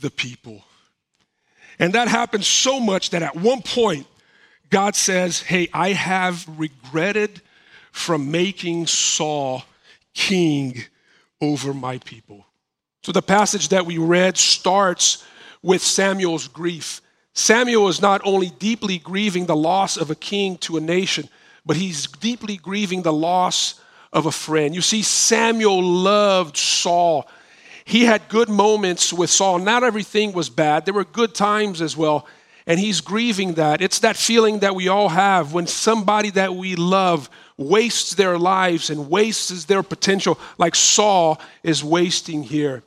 the 0.01 0.09
people. 0.09 0.63
And 1.77 1.93
that 1.93 2.07
happened 2.07 2.43
so 2.43 2.79
much 2.79 3.11
that 3.11 3.23
at 3.23 3.35
one 3.35 3.61
point, 3.61 4.07
God 4.69 4.95
says, 4.95 5.41
Hey, 5.41 5.69
I 5.73 5.93
have 5.93 6.45
regretted 6.57 7.41
from 7.91 8.31
making 8.31 8.87
Saul 8.87 9.63
king 10.13 10.83
over 11.41 11.73
my 11.73 11.97
people. 11.99 12.45
So 13.03 13.11
the 13.11 13.21
passage 13.21 13.69
that 13.69 13.85
we 13.85 13.97
read 13.97 14.37
starts 14.37 15.23
with 15.61 15.81
Samuel's 15.81 16.47
grief. 16.47 17.01
Samuel 17.33 17.87
is 17.87 18.01
not 18.01 18.21
only 18.25 18.49
deeply 18.59 18.97
grieving 18.97 19.45
the 19.45 19.55
loss 19.55 19.95
of 19.97 20.11
a 20.11 20.15
king 20.15 20.57
to 20.57 20.77
a 20.77 20.81
nation, 20.81 21.29
but 21.65 21.77
he's 21.77 22.07
deeply 22.07 22.57
grieving 22.57 23.01
the 23.01 23.13
loss 23.13 23.79
of 24.11 24.25
a 24.25 24.31
friend. 24.31 24.73
You 24.73 24.81
see, 24.81 25.01
Samuel 25.01 25.81
loved 25.81 26.57
Saul. 26.57 27.27
He 27.85 28.05
had 28.05 28.27
good 28.29 28.49
moments 28.49 29.11
with 29.13 29.29
Saul. 29.29 29.59
Not 29.59 29.83
everything 29.83 30.31
was 30.31 30.49
bad, 30.49 30.85
there 30.85 30.93
were 30.93 31.05
good 31.05 31.33
times 31.33 31.81
as 31.81 31.95
well. 31.95 32.27
And 32.67 32.79
he's 32.79 33.01
grieving 33.01 33.55
that. 33.55 33.81
It's 33.81 33.99
that 33.99 34.15
feeling 34.15 34.59
that 34.59 34.75
we 34.75 34.89
all 34.89 35.09
have 35.09 35.53
when 35.53 35.65
somebody 35.65 36.29
that 36.31 36.53
we 36.53 36.75
love 36.75 37.27
wastes 37.57 38.13
their 38.13 38.37
lives 38.37 38.91
and 38.91 39.09
wastes 39.09 39.65
their 39.65 39.81
potential, 39.81 40.39
like 40.59 40.75
Saul 40.75 41.41
is 41.63 41.83
wasting 41.83 42.43
here. 42.43 42.83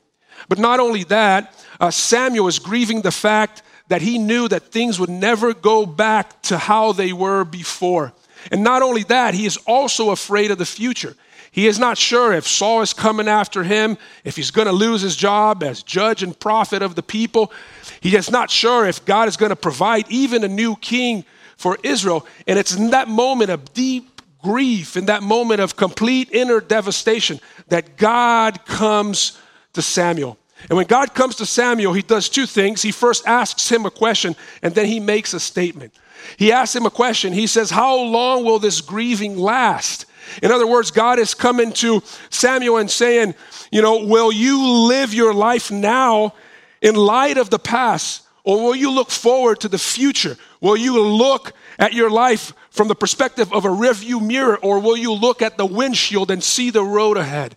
But 0.47 0.57
not 0.57 0.79
only 0.79 1.03
that, 1.05 1.53
uh, 1.81 1.91
Samuel 1.91 2.47
is 2.47 2.59
grieving 2.59 3.01
the 3.01 3.11
fact 3.11 3.61
that 3.89 4.01
he 4.01 4.17
knew 4.17 4.47
that 4.47 4.71
things 4.71 4.99
would 4.99 5.09
never 5.09 5.53
go 5.53 5.85
back 5.85 6.41
to 6.43 6.57
how 6.57 6.93
they 6.93 7.11
were 7.11 7.43
before. 7.43 8.13
And 8.51 8.63
not 8.63 8.81
only 8.81 9.03
that, 9.03 9.33
he 9.33 9.45
is 9.45 9.57
also 9.65 10.11
afraid 10.11 10.51
of 10.51 10.57
the 10.57 10.65
future. 10.65 11.15
He 11.51 11.67
is 11.67 11.77
not 11.77 11.99
sure 11.99 12.33
if 12.33 12.47
Saul 12.47 12.81
is 12.81 12.93
coming 12.93 13.27
after 13.27 13.63
him, 13.63 13.97
if 14.23 14.35
he's 14.35 14.49
going 14.49 14.65
to 14.65 14.73
lose 14.73 15.01
his 15.01 15.15
job 15.15 15.61
as 15.61 15.83
judge 15.83 16.23
and 16.23 16.37
prophet 16.37 16.81
of 16.81 16.95
the 16.95 17.03
people. 17.03 17.53
He 18.01 18.15
is 18.15 18.31
not 18.31 18.49
sure 18.49 18.87
if 18.87 19.05
God 19.05 19.27
is 19.27 19.37
going 19.37 19.51
to 19.51 19.55
provide 19.55 20.09
even 20.09 20.43
a 20.43 20.47
new 20.47 20.75
king 20.75 21.25
for 21.55 21.77
Israel. 21.83 22.25
And 22.47 22.57
it's 22.57 22.75
in 22.75 22.89
that 22.89 23.07
moment 23.07 23.51
of 23.51 23.71
deep 23.73 24.21
grief, 24.41 24.97
in 24.97 25.05
that 25.05 25.21
moment 25.21 25.61
of 25.61 25.75
complete 25.75 26.29
inner 26.31 26.59
devastation, 26.59 27.39
that 27.67 27.97
God 27.97 28.65
comes 28.65 29.39
to 29.73 29.81
Samuel. 29.83 30.39
And 30.69 30.77
when 30.77 30.87
God 30.87 31.13
comes 31.13 31.35
to 31.35 31.45
Samuel, 31.45 31.93
he 31.93 32.01
does 32.01 32.29
two 32.29 32.45
things. 32.45 32.81
He 32.81 32.91
first 32.91 33.27
asks 33.27 33.71
him 33.71 33.85
a 33.85 33.91
question, 33.91 34.35
and 34.61 34.73
then 34.73 34.85
he 34.85 34.99
makes 34.99 35.33
a 35.33 35.39
statement. 35.39 35.93
He 36.37 36.51
asks 36.51 36.75
him 36.75 36.85
a 36.85 36.91
question. 36.91 37.33
He 37.33 37.47
says, 37.47 37.69
How 37.69 37.97
long 37.97 38.43
will 38.43 38.59
this 38.59 38.81
grieving 38.81 39.37
last? 39.37 40.05
In 40.41 40.51
other 40.51 40.67
words, 40.67 40.91
God 40.91 41.19
is 41.19 41.33
coming 41.33 41.71
to 41.73 42.01
Samuel 42.29 42.77
and 42.77 42.89
saying, 42.89 43.35
You 43.71 43.81
know, 43.81 44.05
will 44.05 44.31
you 44.31 44.87
live 44.87 45.13
your 45.13 45.33
life 45.33 45.71
now 45.71 46.33
in 46.81 46.95
light 46.95 47.37
of 47.37 47.49
the 47.49 47.59
past? 47.59 48.23
Or 48.43 48.61
will 48.61 48.75
you 48.75 48.91
look 48.91 49.09
forward 49.09 49.61
to 49.61 49.69
the 49.69 49.77
future? 49.77 50.37
Will 50.59 50.75
you 50.75 50.99
look 50.99 51.53
at 51.79 51.93
your 51.93 52.09
life 52.09 52.53
from 52.71 52.89
the 52.89 52.95
perspective 52.95 53.53
of 53.53 53.65
a 53.65 53.69
rearview 53.69 54.25
mirror? 54.25 54.57
Or 54.57 54.79
will 54.79 54.97
you 54.97 55.13
look 55.13 55.41
at 55.41 55.57
the 55.57 55.65
windshield 55.65 56.29
and 56.29 56.43
see 56.43 56.69
the 56.69 56.83
road 56.83 57.15
ahead? 57.15 57.55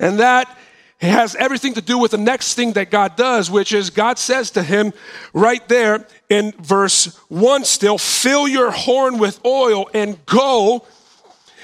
And 0.00 0.18
that 0.20 0.56
it 1.04 1.10
has 1.10 1.34
everything 1.34 1.74
to 1.74 1.82
do 1.82 1.98
with 1.98 2.12
the 2.12 2.18
next 2.18 2.54
thing 2.54 2.72
that 2.72 2.90
God 2.90 3.16
does, 3.16 3.50
which 3.50 3.72
is 3.72 3.90
God 3.90 4.18
says 4.18 4.50
to 4.52 4.62
him 4.62 4.92
right 5.32 5.66
there 5.68 6.06
in 6.28 6.52
verse 6.52 7.16
1 7.28 7.64
still, 7.64 7.98
fill 7.98 8.48
your 8.48 8.70
horn 8.70 9.18
with 9.18 9.44
oil 9.44 9.90
and 9.92 10.24
go, 10.26 10.86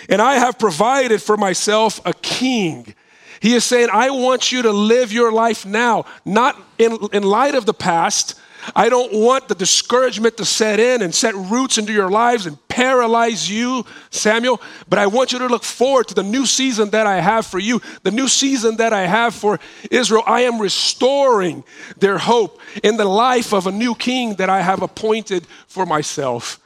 and 0.08 0.20
I 0.20 0.34
have 0.34 0.58
provided 0.58 1.22
for 1.22 1.36
myself 1.36 2.00
a 2.04 2.12
king. 2.12 2.94
He 3.40 3.54
is 3.54 3.64
saying, 3.64 3.88
I 3.90 4.10
want 4.10 4.52
you 4.52 4.62
to 4.62 4.72
live 4.72 5.12
your 5.12 5.32
life 5.32 5.64
now, 5.64 6.04
not 6.24 6.60
in, 6.76 6.98
in 7.12 7.22
light 7.22 7.54
of 7.54 7.64
the 7.64 7.74
past, 7.74 8.38
I 8.74 8.88
don't 8.88 9.12
want 9.12 9.48
the 9.48 9.54
discouragement 9.54 10.36
to 10.36 10.44
set 10.44 10.80
in 10.80 11.02
and 11.02 11.14
set 11.14 11.34
roots 11.34 11.78
into 11.78 11.92
your 11.92 12.10
lives 12.10 12.46
and 12.46 12.56
paralyze 12.68 13.50
you, 13.50 13.84
Samuel, 14.10 14.60
but 14.88 14.98
I 14.98 15.06
want 15.06 15.32
you 15.32 15.38
to 15.40 15.46
look 15.46 15.64
forward 15.64 16.08
to 16.08 16.14
the 16.14 16.22
new 16.22 16.46
season 16.46 16.90
that 16.90 17.06
I 17.06 17.20
have 17.20 17.46
for 17.46 17.58
you, 17.58 17.80
the 18.02 18.10
new 18.10 18.28
season 18.28 18.76
that 18.76 18.92
I 18.92 19.06
have 19.06 19.34
for 19.34 19.58
Israel. 19.90 20.22
I 20.26 20.42
am 20.42 20.60
restoring 20.60 21.64
their 21.98 22.18
hope 22.18 22.60
in 22.82 22.96
the 22.96 23.04
life 23.04 23.52
of 23.52 23.66
a 23.66 23.72
new 23.72 23.94
king 23.94 24.34
that 24.34 24.50
I 24.50 24.62
have 24.62 24.82
appointed 24.82 25.46
for 25.66 25.86
myself. 25.86 26.60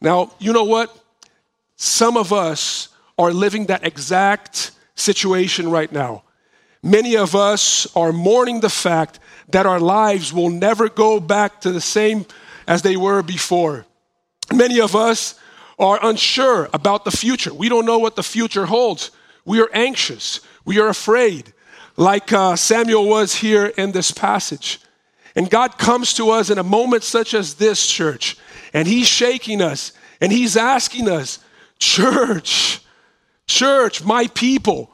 Now, 0.00 0.32
you 0.38 0.52
know 0.52 0.64
what? 0.64 0.96
Some 1.76 2.16
of 2.16 2.32
us 2.32 2.88
are 3.18 3.32
living 3.32 3.66
that 3.66 3.84
exact 3.84 4.72
situation 4.94 5.70
right 5.70 5.90
now. 5.90 6.24
Many 6.82 7.16
of 7.16 7.34
us 7.34 7.86
are 7.94 8.12
mourning 8.12 8.60
the 8.60 8.68
fact 8.68 9.20
that 9.48 9.66
our 9.66 9.78
lives 9.78 10.32
will 10.32 10.50
never 10.50 10.88
go 10.88 11.20
back 11.20 11.60
to 11.60 11.70
the 11.70 11.80
same 11.80 12.26
as 12.66 12.82
they 12.82 12.96
were 12.96 13.22
before. 13.22 13.86
Many 14.52 14.80
of 14.80 14.96
us 14.96 15.38
are 15.78 15.98
unsure 16.02 16.68
about 16.72 17.04
the 17.04 17.10
future. 17.10 17.54
We 17.54 17.68
don't 17.68 17.86
know 17.86 17.98
what 17.98 18.16
the 18.16 18.22
future 18.22 18.66
holds. 18.66 19.10
We 19.44 19.60
are 19.60 19.70
anxious. 19.72 20.40
We 20.64 20.80
are 20.80 20.88
afraid, 20.88 21.52
like 21.96 22.32
uh, 22.32 22.56
Samuel 22.56 23.08
was 23.08 23.36
here 23.36 23.66
in 23.66 23.92
this 23.92 24.10
passage. 24.10 24.80
And 25.34 25.50
God 25.50 25.78
comes 25.78 26.12
to 26.14 26.30
us 26.30 26.50
in 26.50 26.58
a 26.58 26.64
moment 26.64 27.04
such 27.04 27.34
as 27.34 27.54
this, 27.54 27.86
church, 27.86 28.36
and 28.72 28.86
He's 28.86 29.08
shaking 29.08 29.62
us 29.62 29.92
and 30.20 30.30
He's 30.30 30.56
asking 30.56 31.08
us, 31.08 31.38
Church, 31.78 32.80
church, 33.48 34.04
my 34.04 34.28
people, 34.28 34.91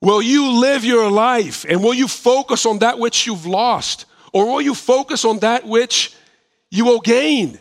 Will 0.00 0.22
you 0.22 0.60
live 0.60 0.84
your 0.84 1.10
life 1.10 1.66
and 1.68 1.82
will 1.82 1.92
you 1.92 2.08
focus 2.08 2.64
on 2.64 2.78
that 2.78 2.98
which 2.98 3.26
you've 3.26 3.46
lost? 3.46 4.06
Or 4.32 4.46
will 4.46 4.60
you 4.60 4.74
focus 4.74 5.24
on 5.24 5.40
that 5.40 5.66
which 5.66 6.14
you 6.70 6.84
will 6.84 7.00
gain? 7.00 7.58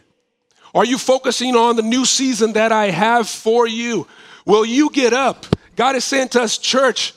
Are 0.74 0.86
you 0.86 0.98
focusing 0.98 1.55
on 1.55 1.75
the 1.75 1.81
new 1.81 2.05
season 2.05 2.53
that 2.53 2.72
I 2.72 2.91
have 2.91 3.27
for 3.27 3.67
you? 3.67 4.08
Will 4.46 4.65
you 4.65 4.89
get 4.89 5.13
up? 5.13 5.46
God 5.75 5.96
is 5.96 6.05
saying 6.05 6.29
to 6.29 6.41
us, 6.41 6.58
church, 6.58 7.13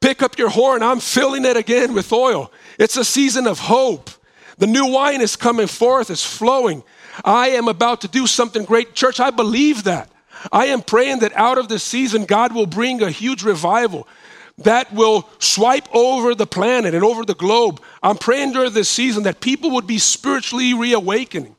pick 0.00 0.22
up 0.22 0.38
your 0.38 0.48
horn. 0.48 0.82
I'm 0.82 1.00
filling 1.00 1.44
it 1.44 1.56
again 1.56 1.94
with 1.94 2.12
oil. 2.12 2.50
It's 2.78 2.96
a 2.96 3.04
season 3.04 3.46
of 3.46 3.58
hope. 3.58 4.10
The 4.58 4.66
new 4.66 4.86
wine 4.86 5.20
is 5.20 5.36
coming 5.36 5.66
forth, 5.66 6.10
it's 6.10 6.24
flowing. 6.24 6.82
I 7.24 7.50
am 7.50 7.68
about 7.68 8.00
to 8.02 8.08
do 8.08 8.26
something 8.26 8.64
great. 8.64 8.94
Church, 8.94 9.20
I 9.20 9.30
believe 9.30 9.84
that. 9.84 10.10
I 10.50 10.66
am 10.66 10.82
praying 10.82 11.20
that 11.20 11.34
out 11.34 11.58
of 11.58 11.68
this 11.68 11.82
season, 11.82 12.24
God 12.24 12.54
will 12.54 12.66
bring 12.66 13.02
a 13.02 13.10
huge 13.10 13.42
revival 13.42 14.06
that 14.58 14.92
will 14.92 15.28
swipe 15.38 15.86
over 15.94 16.34
the 16.34 16.46
planet 16.46 16.94
and 16.94 17.04
over 17.04 17.24
the 17.24 17.34
globe. 17.34 17.82
I'm 18.02 18.16
praying 18.16 18.52
during 18.52 18.72
this 18.72 18.88
season 18.88 19.24
that 19.24 19.40
people 19.40 19.72
would 19.72 19.86
be 19.86 19.98
spiritually 19.98 20.72
reawakening. 20.74 21.56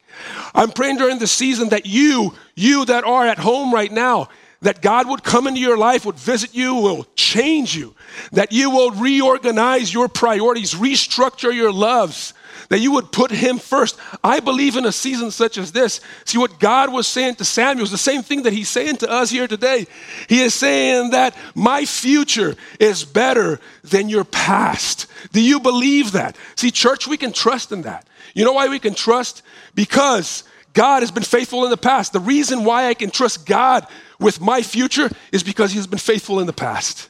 I'm 0.56 0.72
praying 0.72 0.98
during 0.98 1.20
the 1.20 1.28
season 1.28 1.70
that 1.70 1.86
you, 1.86 2.34
you 2.56 2.86
that 2.86 3.04
are 3.04 3.26
at 3.28 3.38
home 3.38 3.72
right 3.74 3.92
now, 3.92 4.30
that 4.62 4.82
God 4.82 5.08
would 5.08 5.24
come 5.24 5.46
into 5.46 5.60
your 5.60 5.78
life, 5.78 6.06
would 6.06 6.16
visit 6.16 6.56
you, 6.56 6.74
will 6.74 7.06
change 7.16 7.76
you, 7.76 7.94
that 8.32 8.52
you 8.52 8.72
will 8.72 8.90
reorganize 8.92 9.94
your 9.94 10.08
priorities, 10.08 10.74
restructure 10.74 11.54
your 11.54 11.72
loves, 11.72 12.34
that 12.70 12.80
you 12.80 12.92
would 12.94 13.12
put 13.12 13.32
him 13.32 13.58
first. 13.60 13.98
I 14.24 14.40
believe 14.40 14.76
in 14.76 14.86
a 14.86 14.92
season 14.92 15.32
such 15.32 15.58
as 15.58 15.72
this. 15.72 16.02
See, 16.26 16.38
what 16.38 16.60
God 16.60 16.92
was 16.92 17.08
saying 17.08 17.36
to 17.36 17.46
Samuel 17.46 17.86
is 17.86 17.92
the 17.92 17.98
same 17.98 18.24
thing 18.24 18.44
that 18.44 18.54
he's 18.54 18.70
saying 18.70 18.98
to 18.98 19.10
us 19.10 19.30
here 19.30 19.48
today. 19.48 19.88
He 20.28 20.42
is 20.42 20.54
saying 20.54 21.12
that 21.12 21.36
my 21.56 21.86
future 21.86 22.56
is 22.80 23.06
better 23.06 23.60
than 23.84 24.10
your 24.10 24.24
past. 24.24 25.08
Do 25.32 25.42
you 25.42 25.60
believe 25.60 26.12
that? 26.14 26.36
See, 26.56 26.72
church, 26.72 27.08
we 27.08 27.18
can 27.18 27.32
trust 27.32 27.72
in 27.72 27.84
that. 27.84 28.08
You 28.34 28.46
know 28.46 28.54
why 28.54 28.68
we 28.68 28.80
can 28.80 28.94
trust? 28.94 29.42
Because 29.74 30.44
God 30.74 31.02
has 31.02 31.12
been 31.12 31.24
faithful 31.24 31.64
in 31.64 31.72
the 31.72 31.78
past. 31.78 32.14
The 32.14 32.20
reason 32.20 32.64
why 32.64 32.88
I 32.88 32.94
can 32.94 33.10
trust 33.10 33.46
God 33.46 33.88
with 34.20 34.42
my 34.42 34.62
future 34.62 35.10
is 35.32 35.44
because 35.44 35.72
He 35.72 35.78
has 35.78 35.88
been 35.88 36.00
faithful 36.00 36.40
in 36.40 36.48
the 36.48 36.54
past. 36.54 37.10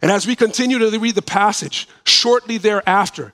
And 0.00 0.10
as 0.10 0.26
we 0.26 0.34
continue 0.34 0.78
to 0.80 0.98
read 0.98 1.14
the 1.14 1.22
passage, 1.22 1.88
shortly 2.04 2.58
thereafter, 2.58 3.32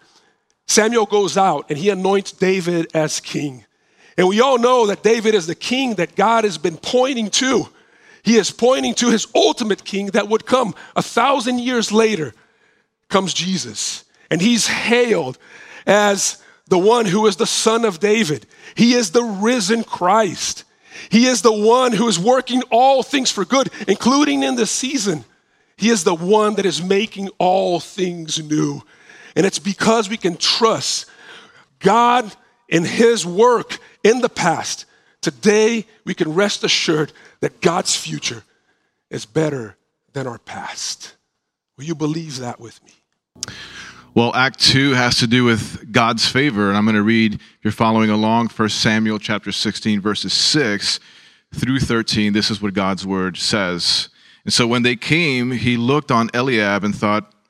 Samuel 0.68 1.06
goes 1.06 1.36
out 1.36 1.66
and 1.70 1.78
he 1.78 1.88
anoints 1.90 2.30
David 2.32 2.88
as 2.94 3.20
king. 3.20 3.64
And 4.16 4.28
we 4.28 4.40
all 4.40 4.58
know 4.58 4.86
that 4.86 5.02
David 5.02 5.34
is 5.34 5.46
the 5.46 5.54
king 5.54 5.94
that 5.94 6.14
God 6.14 6.44
has 6.44 6.58
been 6.58 6.76
pointing 6.76 7.30
to. 7.30 7.68
He 8.22 8.36
is 8.36 8.50
pointing 8.50 8.94
to 8.96 9.10
his 9.10 9.26
ultimate 9.34 9.84
king 9.84 10.08
that 10.08 10.28
would 10.28 10.44
come 10.44 10.74
a 10.94 11.02
thousand 11.02 11.60
years 11.60 11.90
later, 11.90 12.34
comes 13.08 13.32
Jesus. 13.32 14.04
And 14.30 14.42
he's 14.42 14.66
hailed 14.66 15.38
as 15.86 16.42
the 16.66 16.78
one 16.78 17.06
who 17.06 17.26
is 17.26 17.36
the 17.36 17.46
son 17.46 17.86
of 17.86 18.00
David. 18.00 18.44
He 18.74 18.92
is 18.92 19.12
the 19.12 19.22
risen 19.22 19.84
Christ. 19.84 20.64
He 21.08 21.26
is 21.26 21.40
the 21.40 21.52
one 21.52 21.92
who 21.92 22.08
is 22.08 22.18
working 22.18 22.62
all 22.70 23.02
things 23.02 23.30
for 23.30 23.46
good, 23.46 23.70
including 23.86 24.42
in 24.42 24.56
this 24.56 24.70
season. 24.70 25.24
He 25.76 25.88
is 25.88 26.04
the 26.04 26.14
one 26.14 26.56
that 26.56 26.66
is 26.66 26.82
making 26.82 27.30
all 27.38 27.80
things 27.80 28.42
new. 28.42 28.82
And 29.36 29.46
it's 29.46 29.58
because 29.58 30.08
we 30.08 30.16
can 30.16 30.36
trust 30.36 31.06
God 31.78 32.34
in 32.68 32.84
His 32.84 33.24
work 33.24 33.78
in 34.02 34.20
the 34.20 34.28
past. 34.28 34.84
Today, 35.20 35.86
we 36.04 36.14
can 36.14 36.34
rest 36.34 36.64
assured 36.64 37.12
that 37.40 37.60
God's 37.60 37.96
future 37.96 38.44
is 39.10 39.26
better 39.26 39.76
than 40.12 40.26
our 40.26 40.38
past. 40.38 41.14
Will 41.76 41.84
you 41.84 41.94
believe 41.94 42.38
that 42.38 42.60
with 42.60 42.80
me? 42.84 42.92
Well, 44.14 44.34
Act 44.34 44.58
2 44.58 44.94
has 44.94 45.18
to 45.18 45.26
do 45.26 45.44
with 45.44 45.92
God's 45.92 46.26
favor, 46.26 46.68
and 46.68 46.76
I'm 46.76 46.84
going 46.84 46.96
to 46.96 47.02
read, 47.02 47.34
if 47.34 47.40
you're 47.62 47.72
following 47.72 48.10
along, 48.10 48.48
1 48.48 48.68
Samuel 48.68 49.18
chapter 49.18 49.52
16, 49.52 50.00
verses 50.00 50.32
6 50.32 50.98
through 51.54 51.78
13. 51.80 52.32
This 52.32 52.50
is 52.50 52.60
what 52.60 52.74
God's 52.74 53.06
word 53.06 53.36
says. 53.36 54.08
And 54.44 54.52
so 54.52 54.66
when 54.66 54.82
they 54.82 54.96
came, 54.96 55.52
he 55.52 55.76
looked 55.76 56.10
on 56.10 56.30
Eliab 56.34 56.82
and 56.82 56.94
thought, 56.94 57.32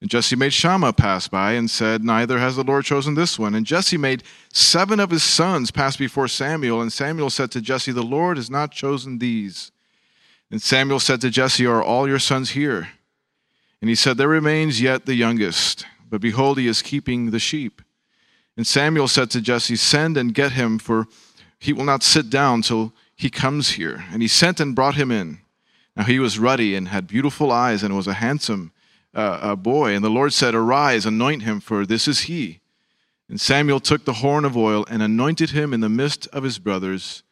And 0.00 0.08
Jesse 0.08 0.36
made 0.36 0.52
Shammah 0.52 0.92
pass 0.92 1.26
by 1.26 1.52
and 1.52 1.68
said, 1.68 2.04
Neither 2.04 2.38
has 2.38 2.54
the 2.54 2.62
Lord 2.62 2.84
chosen 2.84 3.14
this 3.14 3.38
one. 3.38 3.54
And 3.54 3.66
Jesse 3.66 3.96
made 3.96 4.22
seven 4.52 5.00
of 5.00 5.10
his 5.10 5.24
sons 5.24 5.72
pass 5.72 5.96
before 5.96 6.28
Samuel. 6.28 6.80
And 6.80 6.92
Samuel 6.92 7.30
said 7.30 7.50
to 7.52 7.60
Jesse, 7.60 7.90
The 7.90 8.02
Lord 8.02 8.36
has 8.36 8.48
not 8.48 8.70
chosen 8.70 9.18
these. 9.18 9.72
And 10.50 10.62
Samuel 10.62 11.00
said 11.00 11.20
to 11.22 11.30
Jesse, 11.30 11.66
Are 11.66 11.82
all 11.82 12.06
your 12.08 12.20
sons 12.20 12.50
here? 12.50 12.90
And 13.80 13.88
he 13.88 13.96
said, 13.96 14.16
There 14.16 14.28
remains 14.28 14.80
yet 14.80 15.04
the 15.04 15.16
youngest, 15.16 15.84
but 16.08 16.20
behold, 16.20 16.58
he 16.58 16.68
is 16.68 16.80
keeping 16.80 17.30
the 17.30 17.40
sheep. 17.40 17.82
And 18.56 18.66
Samuel 18.66 19.08
said 19.08 19.30
to 19.32 19.40
Jesse, 19.40 19.76
Send 19.76 20.16
and 20.16 20.32
get 20.32 20.52
him, 20.52 20.78
for 20.78 21.06
he 21.58 21.72
will 21.72 21.84
not 21.84 22.04
sit 22.04 22.30
down 22.30 22.62
till 22.62 22.92
he 23.16 23.30
comes 23.30 23.70
here. 23.70 24.04
And 24.12 24.22
he 24.22 24.28
sent 24.28 24.60
and 24.60 24.76
brought 24.76 24.94
him 24.94 25.10
in. 25.10 25.40
Now 25.96 26.04
he 26.04 26.20
was 26.20 26.38
ruddy 26.38 26.76
and 26.76 26.86
had 26.86 27.08
beautiful 27.08 27.50
eyes 27.50 27.82
and 27.82 27.96
was 27.96 28.06
a 28.06 28.14
handsome 28.14 28.70
uh, 29.20 29.56
boy. 29.56 29.94
And 29.94 30.04
the 30.04 30.10
Lord 30.10 30.32
said, 30.32 30.54
Arise, 30.54 31.06
anoint 31.06 31.42
him, 31.42 31.60
for 31.60 31.84
this 31.84 32.06
is 32.06 32.20
he. 32.20 32.60
And 33.28 33.40
Samuel 33.40 33.80
took 33.80 34.04
the 34.04 34.14
horn 34.14 34.44
of 34.44 34.56
oil 34.56 34.86
and 34.88 35.02
anointed 35.02 35.50
him 35.50 35.74
in 35.74 35.80
the 35.80 35.88
midst 35.88 36.26
of 36.28 36.44
his 36.44 36.58
brothers. 36.58 37.22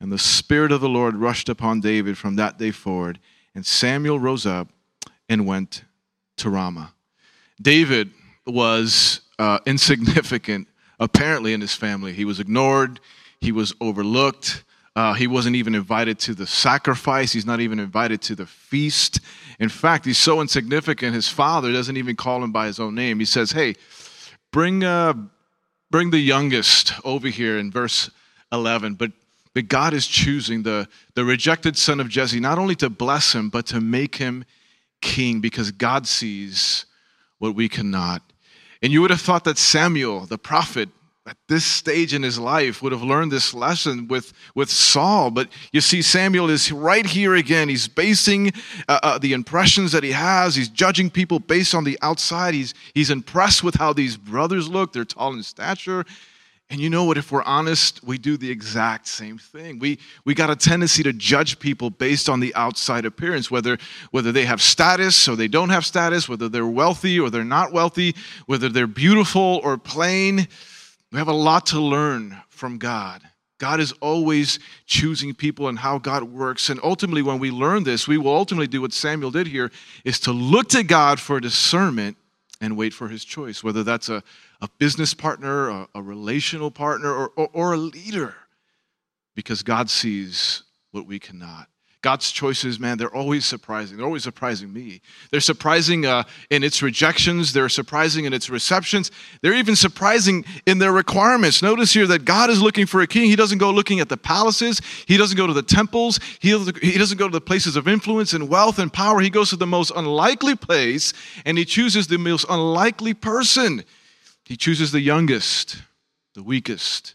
And 0.00 0.10
the 0.10 0.18
Spirit 0.18 0.72
of 0.72 0.80
the 0.80 0.88
Lord 0.88 1.16
rushed 1.16 1.48
upon 1.48 1.80
David 1.80 2.16
from 2.16 2.36
that 2.36 2.58
day 2.58 2.70
forward. 2.70 3.18
And 3.54 3.64
Samuel 3.64 4.18
rose 4.18 4.46
up 4.46 4.68
and 5.28 5.46
went 5.46 5.84
to 6.38 6.50
Ramah. 6.50 6.94
David 7.60 8.10
was 8.46 9.20
uh, 9.38 9.58
insignificant, 9.66 10.68
apparently, 10.98 11.52
in 11.52 11.60
his 11.60 11.74
family. 11.74 12.12
He 12.12 12.24
was 12.24 12.40
ignored, 12.40 13.00
he 13.40 13.52
was 13.52 13.74
overlooked. 13.80 14.64
Uh, 14.96 15.12
he 15.12 15.26
wasn't 15.26 15.56
even 15.56 15.74
invited 15.74 16.20
to 16.20 16.34
the 16.34 16.46
sacrifice. 16.46 17.32
He's 17.32 17.44
not 17.44 17.58
even 17.58 17.80
invited 17.80 18.22
to 18.22 18.36
the 18.36 18.46
feast. 18.46 19.18
In 19.58 19.68
fact, 19.68 20.04
he's 20.04 20.18
so 20.18 20.40
insignificant, 20.40 21.14
his 21.14 21.28
father 21.28 21.72
doesn't 21.72 21.96
even 21.96 22.16
call 22.16 22.42
him 22.42 22.52
by 22.52 22.66
his 22.66 22.80
own 22.80 22.94
name. 22.94 23.18
He 23.18 23.24
says, 23.24 23.52
Hey, 23.52 23.74
bring, 24.50 24.84
uh, 24.84 25.14
bring 25.90 26.10
the 26.10 26.18
youngest 26.18 26.92
over 27.04 27.28
here 27.28 27.58
in 27.58 27.70
verse 27.70 28.10
11. 28.52 28.94
But, 28.94 29.12
but 29.54 29.68
God 29.68 29.94
is 29.94 30.06
choosing 30.06 30.62
the, 30.62 30.88
the 31.14 31.24
rejected 31.24 31.76
son 31.76 32.00
of 32.00 32.08
Jesse 32.08 32.40
not 32.40 32.58
only 32.58 32.74
to 32.76 32.90
bless 32.90 33.34
him, 33.34 33.48
but 33.48 33.66
to 33.66 33.80
make 33.80 34.16
him 34.16 34.44
king 35.00 35.40
because 35.40 35.70
God 35.70 36.06
sees 36.06 36.86
what 37.38 37.54
we 37.54 37.68
cannot. 37.68 38.22
And 38.82 38.92
you 38.92 39.00
would 39.02 39.10
have 39.10 39.20
thought 39.20 39.44
that 39.44 39.58
Samuel, 39.58 40.26
the 40.26 40.38
prophet, 40.38 40.88
at 41.26 41.38
this 41.48 41.64
stage 41.64 42.12
in 42.12 42.22
his 42.22 42.38
life 42.38 42.82
would 42.82 42.92
have 42.92 43.02
learned 43.02 43.32
this 43.32 43.54
lesson 43.54 44.06
with, 44.08 44.34
with 44.54 44.68
Saul. 44.68 45.30
But 45.30 45.48
you 45.72 45.80
see, 45.80 46.02
Samuel 46.02 46.50
is 46.50 46.70
right 46.70 47.06
here 47.06 47.34
again. 47.34 47.70
He's 47.70 47.88
basing 47.88 48.52
uh, 48.88 49.00
uh, 49.02 49.18
the 49.18 49.32
impressions 49.32 49.92
that 49.92 50.04
he 50.04 50.12
has. 50.12 50.54
He's 50.54 50.68
judging 50.68 51.08
people 51.08 51.38
based 51.38 51.74
on 51.74 51.84
the 51.84 51.98
outside. 52.02 52.52
He's, 52.52 52.74
he's 52.92 53.08
impressed 53.08 53.64
with 53.64 53.74
how 53.74 53.94
these 53.94 54.18
brothers 54.18 54.68
look. 54.68 54.92
They're 54.92 55.06
tall 55.06 55.32
in 55.32 55.42
stature. 55.42 56.04
And 56.68 56.78
you 56.78 56.90
know 56.90 57.04
what? 57.04 57.16
If 57.16 57.32
we're 57.32 57.42
honest, 57.44 58.04
we 58.04 58.18
do 58.18 58.36
the 58.36 58.50
exact 58.50 59.06
same 59.06 59.38
thing. 59.38 59.78
We, 59.78 59.98
we 60.26 60.34
got 60.34 60.50
a 60.50 60.56
tendency 60.56 61.02
to 61.04 61.12
judge 61.14 61.58
people 61.58 61.88
based 61.88 62.28
on 62.28 62.40
the 62.40 62.54
outside 62.54 63.06
appearance, 63.06 63.50
whether, 63.50 63.78
whether 64.10 64.32
they 64.32 64.44
have 64.44 64.60
status 64.60 65.26
or 65.26 65.36
they 65.36 65.48
don't 65.48 65.70
have 65.70 65.86
status, 65.86 66.28
whether 66.28 66.50
they're 66.50 66.66
wealthy 66.66 67.18
or 67.18 67.30
they're 67.30 67.44
not 67.44 67.72
wealthy, 67.72 68.14
whether 68.44 68.68
they're 68.68 68.86
beautiful 68.86 69.60
or 69.62 69.78
plain. 69.78 70.48
We 71.14 71.18
have 71.18 71.28
a 71.28 71.32
lot 71.32 71.66
to 71.66 71.78
learn 71.78 72.42
from 72.48 72.76
God. 72.76 73.22
God 73.58 73.78
is 73.78 73.92
always 74.00 74.58
choosing 74.84 75.32
people 75.32 75.68
and 75.68 75.78
how 75.78 75.98
God 75.98 76.24
works. 76.24 76.70
And 76.70 76.80
ultimately, 76.82 77.22
when 77.22 77.38
we 77.38 77.52
learn 77.52 77.84
this, 77.84 78.08
we 78.08 78.18
will 78.18 78.34
ultimately 78.34 78.66
do 78.66 78.80
what 78.80 78.92
Samuel 78.92 79.30
did 79.30 79.46
here 79.46 79.70
is 80.04 80.18
to 80.20 80.32
look 80.32 80.70
to 80.70 80.82
God 80.82 81.20
for 81.20 81.38
discernment 81.38 82.16
and 82.60 82.76
wait 82.76 82.92
for 82.92 83.06
his 83.06 83.24
choice, 83.24 83.62
whether 83.62 83.84
that's 83.84 84.08
a, 84.08 84.24
a 84.60 84.68
business 84.78 85.14
partner, 85.14 85.68
a, 85.68 85.88
a 85.94 86.02
relational 86.02 86.72
partner, 86.72 87.12
or, 87.14 87.28
or, 87.36 87.48
or 87.52 87.72
a 87.74 87.76
leader, 87.78 88.34
because 89.36 89.62
God 89.62 89.90
sees 89.90 90.64
what 90.90 91.06
we 91.06 91.20
cannot. 91.20 91.68
God's 92.04 92.30
choices, 92.30 92.78
man, 92.78 92.98
they're 92.98 93.16
always 93.16 93.46
surprising. 93.46 93.96
They're 93.96 94.04
always 94.04 94.24
surprising 94.24 94.70
me. 94.70 95.00
They're 95.30 95.40
surprising 95.40 96.04
uh, 96.04 96.24
in 96.50 96.62
its 96.62 96.82
rejections, 96.82 97.54
they're 97.54 97.70
surprising 97.70 98.26
in 98.26 98.34
its 98.34 98.50
receptions, 98.50 99.10
they're 99.40 99.54
even 99.54 99.74
surprising 99.74 100.44
in 100.66 100.80
their 100.80 100.92
requirements. 100.92 101.62
Notice 101.62 101.94
here 101.94 102.06
that 102.08 102.26
God 102.26 102.50
is 102.50 102.60
looking 102.60 102.84
for 102.84 103.00
a 103.00 103.06
king. 103.06 103.30
He 103.30 103.36
doesn't 103.36 103.56
go 103.56 103.70
looking 103.70 104.00
at 104.00 104.10
the 104.10 104.18
palaces, 104.18 104.82
He 105.06 105.16
doesn't 105.16 105.38
go 105.38 105.46
to 105.46 105.54
the 105.54 105.62
temples, 105.62 106.20
He 106.40 106.50
doesn't 106.50 107.16
go 107.16 107.26
to 107.26 107.32
the 107.32 107.40
places 107.40 107.74
of 107.74 107.88
influence 107.88 108.34
and 108.34 108.50
wealth 108.50 108.78
and 108.78 108.92
power. 108.92 109.20
He 109.20 109.30
goes 109.30 109.48
to 109.48 109.56
the 109.56 109.66
most 109.66 109.90
unlikely 109.96 110.56
place 110.56 111.14
and 111.46 111.56
He 111.56 111.64
chooses 111.64 112.08
the 112.08 112.18
most 112.18 112.44
unlikely 112.50 113.14
person. 113.14 113.82
He 114.44 114.58
chooses 114.58 114.92
the 114.92 115.00
youngest, 115.00 115.78
the 116.34 116.42
weakest, 116.42 117.14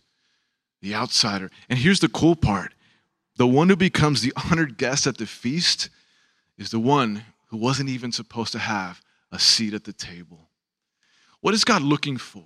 the 0.81 0.95
outsider. 0.95 1.51
And 1.69 1.77
here's 1.77 1.99
the 1.99 2.09
cool 2.09 2.35
part 2.35 2.73
the 3.39 3.47
one 3.47 3.69
who 3.69 3.77
becomes 3.77 4.21
the 4.21 4.33
honored 4.51 4.77
guest 4.77 5.07
at 5.07 5.17
the 5.17 5.25
feast 5.25 5.89
is 6.57 6.69
the 6.69 6.79
one 6.79 7.23
who 7.47 7.57
wasn't 7.57 7.89
even 7.89 8.11
supposed 8.11 8.51
to 8.51 8.59
have 8.59 9.01
a 9.31 9.39
seat 9.39 9.73
at 9.73 9.85
the 9.85 9.93
table. 9.93 10.49
What 11.39 11.53
is 11.53 11.63
God 11.63 11.81
looking 11.81 12.17
for? 12.17 12.43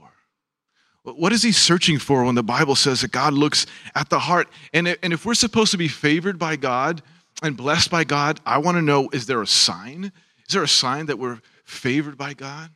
What 1.02 1.34
is 1.34 1.42
he 1.42 1.52
searching 1.52 1.98
for 1.98 2.24
when 2.24 2.36
the 2.36 2.44
Bible 2.44 2.76
says 2.76 3.02
that 3.02 3.12
God 3.12 3.34
looks 3.34 3.66
at 3.96 4.10
the 4.10 4.20
heart? 4.20 4.48
And 4.72 4.88
if 4.88 5.26
we're 5.26 5.34
supposed 5.34 5.72
to 5.72 5.78
be 5.78 5.88
favored 5.88 6.38
by 6.38 6.56
God 6.56 7.02
and 7.42 7.58
blessed 7.58 7.90
by 7.90 8.04
God, 8.04 8.40
I 8.46 8.60
want 8.60 8.78
to 8.78 8.82
know 8.82 9.10
is 9.12 9.26
there 9.26 9.42
a 9.42 9.48
sign? 9.48 10.14
Is 10.48 10.54
there 10.54 10.64
a 10.64 10.68
sign 10.68 11.08
that 11.08 11.18
we're 11.18 11.42
favored 11.66 12.18
by 12.18 12.36
God? 12.36 12.70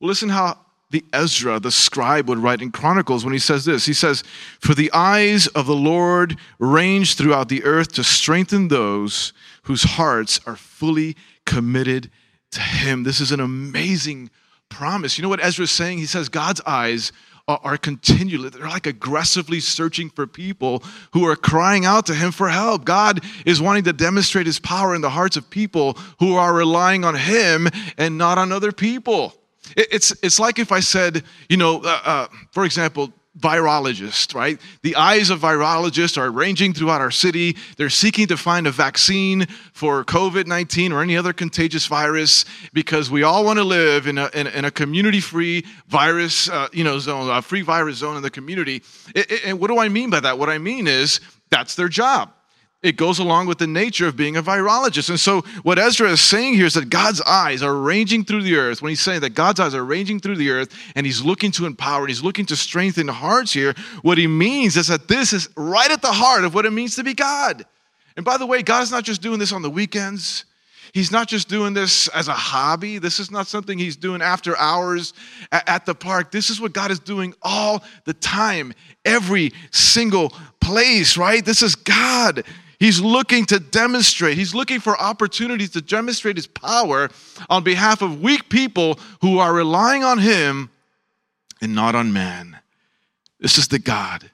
Well, 0.00 0.08
listen 0.08 0.28
how 0.28 0.58
the 0.90 1.04
Ezra, 1.12 1.60
the 1.60 1.70
scribe, 1.70 2.28
would 2.28 2.38
write 2.38 2.62
in 2.62 2.70
Chronicles 2.70 3.24
when 3.24 3.34
he 3.34 3.38
says 3.38 3.64
this. 3.64 3.84
He 3.84 3.92
says, 3.92 4.24
For 4.60 4.74
the 4.74 4.90
eyes 4.92 5.46
of 5.48 5.66
the 5.66 5.74
Lord 5.74 6.36
range 6.58 7.16
throughout 7.16 7.48
the 7.48 7.64
earth 7.64 7.92
to 7.94 8.04
strengthen 8.04 8.68
those 8.68 9.32
whose 9.64 9.82
hearts 9.82 10.40
are 10.46 10.56
fully 10.56 11.14
committed 11.44 12.10
to 12.52 12.60
him. 12.60 13.02
This 13.02 13.20
is 13.20 13.32
an 13.32 13.40
amazing 13.40 14.30
promise. 14.70 15.18
You 15.18 15.22
know 15.22 15.28
what 15.28 15.44
Ezra 15.44 15.64
is 15.64 15.70
saying? 15.70 15.98
He 15.98 16.06
says, 16.06 16.28
God's 16.28 16.62
eyes 16.66 17.12
are 17.48 17.78
continually, 17.78 18.50
they're 18.50 18.68
like 18.68 18.86
aggressively 18.86 19.58
searching 19.58 20.10
for 20.10 20.26
people 20.26 20.82
who 21.12 21.24
are 21.26 21.34
crying 21.34 21.86
out 21.86 22.04
to 22.06 22.14
him 22.14 22.30
for 22.30 22.50
help. 22.50 22.84
God 22.84 23.24
is 23.46 23.60
wanting 23.60 23.84
to 23.84 23.92
demonstrate 23.94 24.44
his 24.44 24.58
power 24.58 24.94
in 24.94 25.00
the 25.00 25.08
hearts 25.08 25.36
of 25.38 25.48
people 25.48 25.96
who 26.18 26.36
are 26.36 26.52
relying 26.52 27.04
on 27.04 27.14
him 27.14 27.68
and 27.96 28.18
not 28.18 28.36
on 28.36 28.52
other 28.52 28.70
people. 28.70 29.34
It's, 29.76 30.12
it's 30.22 30.38
like 30.38 30.58
if 30.58 30.72
I 30.72 30.80
said, 30.80 31.24
you 31.48 31.56
know, 31.56 31.80
uh, 31.82 32.00
uh, 32.04 32.28
for 32.52 32.64
example, 32.64 33.12
virologist, 33.38 34.34
right? 34.34 34.60
The 34.82 34.96
eyes 34.96 35.30
of 35.30 35.40
virologists 35.40 36.18
are 36.18 36.30
ranging 36.30 36.74
throughout 36.74 37.00
our 37.00 37.10
city. 37.10 37.56
They're 37.76 37.90
seeking 37.90 38.26
to 38.28 38.36
find 38.36 38.66
a 38.66 38.72
vaccine 38.72 39.46
for 39.72 40.04
COVID 40.04 40.46
19 40.46 40.92
or 40.92 41.02
any 41.02 41.16
other 41.16 41.32
contagious 41.32 41.86
virus 41.86 42.44
because 42.72 43.10
we 43.10 43.22
all 43.22 43.44
want 43.44 43.58
to 43.58 43.64
live 43.64 44.06
in 44.06 44.18
a, 44.18 44.28
in, 44.34 44.48
in 44.48 44.64
a 44.64 44.70
community 44.70 45.20
free 45.20 45.64
virus 45.86 46.48
uh, 46.48 46.68
you 46.72 46.84
know, 46.84 46.98
zone, 46.98 47.30
a 47.30 47.40
free 47.40 47.62
virus 47.62 47.98
zone 47.98 48.16
in 48.16 48.22
the 48.22 48.30
community. 48.30 48.82
and 49.44 49.60
what 49.60 49.68
do 49.68 49.78
I 49.78 49.88
mean 49.88 50.10
by 50.10 50.20
that? 50.20 50.38
What 50.38 50.48
I 50.48 50.58
mean 50.58 50.86
is 50.86 51.20
that's 51.50 51.74
their 51.76 51.88
job. 51.88 52.32
It 52.80 52.96
goes 52.96 53.18
along 53.18 53.48
with 53.48 53.58
the 53.58 53.66
nature 53.66 54.06
of 54.06 54.16
being 54.16 54.36
a 54.36 54.42
virologist. 54.42 55.08
And 55.08 55.18
so, 55.18 55.40
what 55.64 55.80
Ezra 55.80 56.10
is 56.10 56.20
saying 56.20 56.54
here 56.54 56.66
is 56.66 56.74
that 56.74 56.90
God's 56.90 57.20
eyes 57.22 57.60
are 57.60 57.74
ranging 57.74 58.24
through 58.24 58.42
the 58.42 58.54
earth. 58.56 58.80
When 58.80 58.90
he's 58.90 59.00
saying 59.00 59.22
that 59.22 59.30
God's 59.30 59.58
eyes 59.58 59.74
are 59.74 59.84
ranging 59.84 60.20
through 60.20 60.36
the 60.36 60.50
earth 60.50 60.72
and 60.94 61.04
he's 61.04 61.20
looking 61.20 61.50
to 61.52 61.66
empower 61.66 62.02
and 62.02 62.08
he's 62.08 62.22
looking 62.22 62.46
to 62.46 62.56
strengthen 62.56 63.08
hearts 63.08 63.52
here, 63.52 63.74
what 64.02 64.16
he 64.16 64.28
means 64.28 64.76
is 64.76 64.86
that 64.86 65.08
this 65.08 65.32
is 65.32 65.48
right 65.56 65.90
at 65.90 66.02
the 66.02 66.12
heart 66.12 66.44
of 66.44 66.54
what 66.54 66.66
it 66.66 66.70
means 66.70 66.94
to 66.96 67.02
be 67.02 67.14
God. 67.14 67.66
And 68.16 68.24
by 68.24 68.36
the 68.36 68.46
way, 68.46 68.62
God 68.62 68.84
is 68.84 68.92
not 68.92 69.02
just 69.02 69.22
doing 69.22 69.40
this 69.40 69.52
on 69.52 69.62
the 69.62 69.70
weekends. 69.70 70.44
He's 70.94 71.10
not 71.10 71.28
just 71.28 71.48
doing 71.48 71.74
this 71.74 72.06
as 72.08 72.28
a 72.28 72.32
hobby. 72.32 72.98
This 72.98 73.18
is 73.18 73.30
not 73.30 73.48
something 73.48 73.76
he's 73.76 73.96
doing 73.96 74.22
after 74.22 74.56
hours 74.56 75.14
at 75.50 75.84
the 75.84 75.94
park. 75.94 76.30
This 76.30 76.48
is 76.48 76.60
what 76.60 76.72
God 76.72 76.92
is 76.92 77.00
doing 77.00 77.34
all 77.42 77.82
the 78.04 78.14
time, 78.14 78.72
every 79.04 79.52
single 79.72 80.32
place, 80.60 81.16
right? 81.16 81.44
This 81.44 81.62
is 81.62 81.74
God. 81.74 82.44
He's 82.78 83.00
looking 83.00 83.44
to 83.46 83.58
demonstrate, 83.58 84.38
he's 84.38 84.54
looking 84.54 84.78
for 84.78 84.98
opportunities 85.00 85.70
to 85.70 85.80
demonstrate 85.80 86.36
his 86.36 86.46
power 86.46 87.08
on 87.50 87.64
behalf 87.64 88.02
of 88.02 88.22
weak 88.22 88.48
people 88.48 89.00
who 89.20 89.38
are 89.38 89.52
relying 89.52 90.04
on 90.04 90.18
him 90.18 90.70
and 91.60 91.74
not 91.74 91.96
on 91.96 92.12
man. 92.12 92.58
This 93.40 93.58
is 93.58 93.68
the 93.68 93.80
God. 93.80 94.30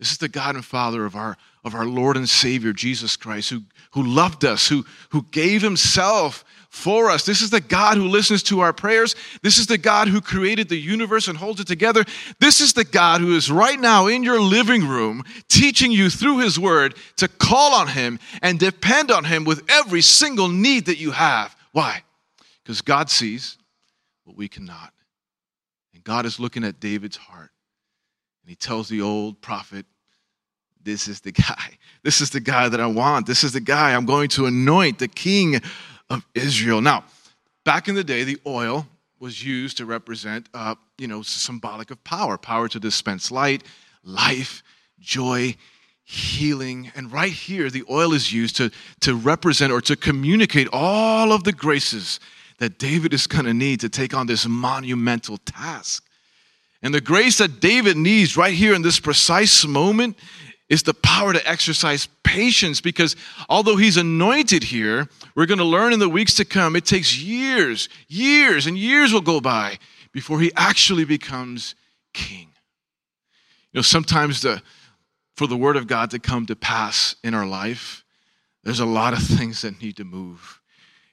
This 0.00 0.10
is 0.10 0.18
the 0.18 0.28
God 0.28 0.56
and 0.56 0.64
Father 0.64 1.04
of 1.04 1.14
our, 1.14 1.36
of 1.64 1.74
our 1.74 1.86
Lord 1.86 2.16
and 2.16 2.28
Savior, 2.28 2.72
Jesus 2.72 3.16
Christ, 3.16 3.50
who, 3.50 3.62
who 3.92 4.02
loved 4.02 4.44
us, 4.44 4.68
who, 4.68 4.84
who 5.10 5.24
gave 5.30 5.62
himself 5.62 6.44
for 6.74 7.08
us. 7.08 7.24
This 7.24 7.40
is 7.40 7.50
the 7.50 7.60
God 7.60 7.96
who 7.96 8.08
listens 8.08 8.42
to 8.44 8.58
our 8.60 8.72
prayers. 8.72 9.14
This 9.42 9.58
is 9.58 9.68
the 9.68 9.78
God 9.78 10.08
who 10.08 10.20
created 10.20 10.68
the 10.68 10.76
universe 10.76 11.28
and 11.28 11.38
holds 11.38 11.60
it 11.60 11.68
together. 11.68 12.04
This 12.40 12.60
is 12.60 12.72
the 12.72 12.84
God 12.84 13.20
who 13.20 13.36
is 13.36 13.48
right 13.48 13.78
now 13.78 14.08
in 14.08 14.24
your 14.24 14.40
living 14.40 14.86
room 14.86 15.22
teaching 15.48 15.92
you 15.92 16.10
through 16.10 16.38
his 16.38 16.58
word 16.58 16.96
to 17.18 17.28
call 17.28 17.74
on 17.74 17.86
him 17.86 18.18
and 18.42 18.58
depend 18.58 19.12
on 19.12 19.24
him 19.24 19.44
with 19.44 19.62
every 19.70 20.02
single 20.02 20.48
need 20.48 20.86
that 20.86 20.98
you 20.98 21.12
have. 21.12 21.56
Why? 21.70 22.02
Because 22.62 22.80
God 22.80 23.08
sees 23.08 23.56
what 24.24 24.36
we 24.36 24.48
cannot. 24.48 24.92
And 25.94 26.02
God 26.02 26.26
is 26.26 26.40
looking 26.40 26.64
at 26.64 26.80
David's 26.80 27.16
heart. 27.16 27.52
And 28.42 28.50
he 28.50 28.56
tells 28.56 28.88
the 28.88 29.00
old 29.00 29.40
prophet, 29.40 29.86
This 30.82 31.06
is 31.06 31.20
the 31.20 31.32
guy. 31.48 31.78
This 32.02 32.20
is 32.20 32.30
the 32.30 32.40
guy 32.40 32.68
that 32.68 32.80
I 32.80 32.86
want. 32.86 33.26
This 33.26 33.44
is 33.44 33.52
the 33.52 33.60
guy 33.60 33.94
I'm 33.94 34.06
going 34.06 34.28
to 34.30 34.46
anoint, 34.46 34.98
the 34.98 35.08
king 35.08 35.60
of 36.14 36.26
Israel. 36.34 36.80
Now, 36.80 37.04
back 37.64 37.88
in 37.88 37.94
the 37.94 38.04
day, 38.04 38.24
the 38.24 38.38
oil 38.46 38.86
was 39.20 39.44
used 39.44 39.76
to 39.78 39.86
represent, 39.86 40.48
uh, 40.54 40.74
you 40.98 41.08
know, 41.08 41.22
symbolic 41.22 41.90
of 41.90 42.02
power, 42.04 42.36
power 42.36 42.68
to 42.68 42.80
dispense 42.80 43.30
light, 43.30 43.62
life, 44.02 44.62
joy, 45.00 45.56
healing. 46.04 46.92
And 46.94 47.10
right 47.10 47.32
here, 47.32 47.70
the 47.70 47.84
oil 47.90 48.12
is 48.12 48.32
used 48.32 48.56
to, 48.56 48.70
to 49.00 49.14
represent 49.14 49.72
or 49.72 49.80
to 49.82 49.96
communicate 49.96 50.68
all 50.72 51.32
of 51.32 51.44
the 51.44 51.52
graces 51.52 52.20
that 52.58 52.78
David 52.78 53.12
is 53.12 53.26
going 53.26 53.46
to 53.46 53.54
need 53.54 53.80
to 53.80 53.88
take 53.88 54.14
on 54.14 54.26
this 54.26 54.46
monumental 54.46 55.38
task. 55.38 56.04
And 56.82 56.94
the 56.94 57.00
grace 57.00 57.38
that 57.38 57.60
David 57.60 57.96
needs 57.96 58.36
right 58.36 58.52
here 58.52 58.74
in 58.74 58.82
this 58.82 59.00
precise 59.00 59.66
moment 59.66 60.18
is 60.68 60.82
the 60.82 60.94
power 60.94 61.32
to 61.32 61.48
exercise 61.48 62.08
patience 62.22 62.80
because 62.80 63.16
although 63.48 63.76
he's 63.76 63.96
anointed 63.96 64.64
here, 64.64 65.08
we're 65.34 65.46
going 65.46 65.58
to 65.58 65.64
learn 65.64 65.92
in 65.92 65.98
the 65.98 66.08
weeks 66.08 66.34
to 66.34 66.44
come, 66.44 66.74
it 66.74 66.84
takes 66.84 67.18
years, 67.18 67.88
years, 68.08 68.66
and 68.66 68.78
years 68.78 69.12
will 69.12 69.20
go 69.20 69.40
by 69.40 69.78
before 70.12 70.40
he 70.40 70.50
actually 70.56 71.04
becomes 71.04 71.74
king. 72.12 72.48
You 73.72 73.78
know, 73.78 73.82
sometimes 73.82 74.40
the, 74.40 74.62
for 75.36 75.46
the 75.46 75.56
word 75.56 75.76
of 75.76 75.86
God 75.86 76.10
to 76.12 76.18
come 76.18 76.46
to 76.46 76.56
pass 76.56 77.16
in 77.22 77.34
our 77.34 77.46
life, 77.46 78.04
there's 78.62 78.80
a 78.80 78.86
lot 78.86 79.12
of 79.12 79.18
things 79.22 79.62
that 79.62 79.82
need 79.82 79.96
to 79.98 80.04
move. 80.04 80.60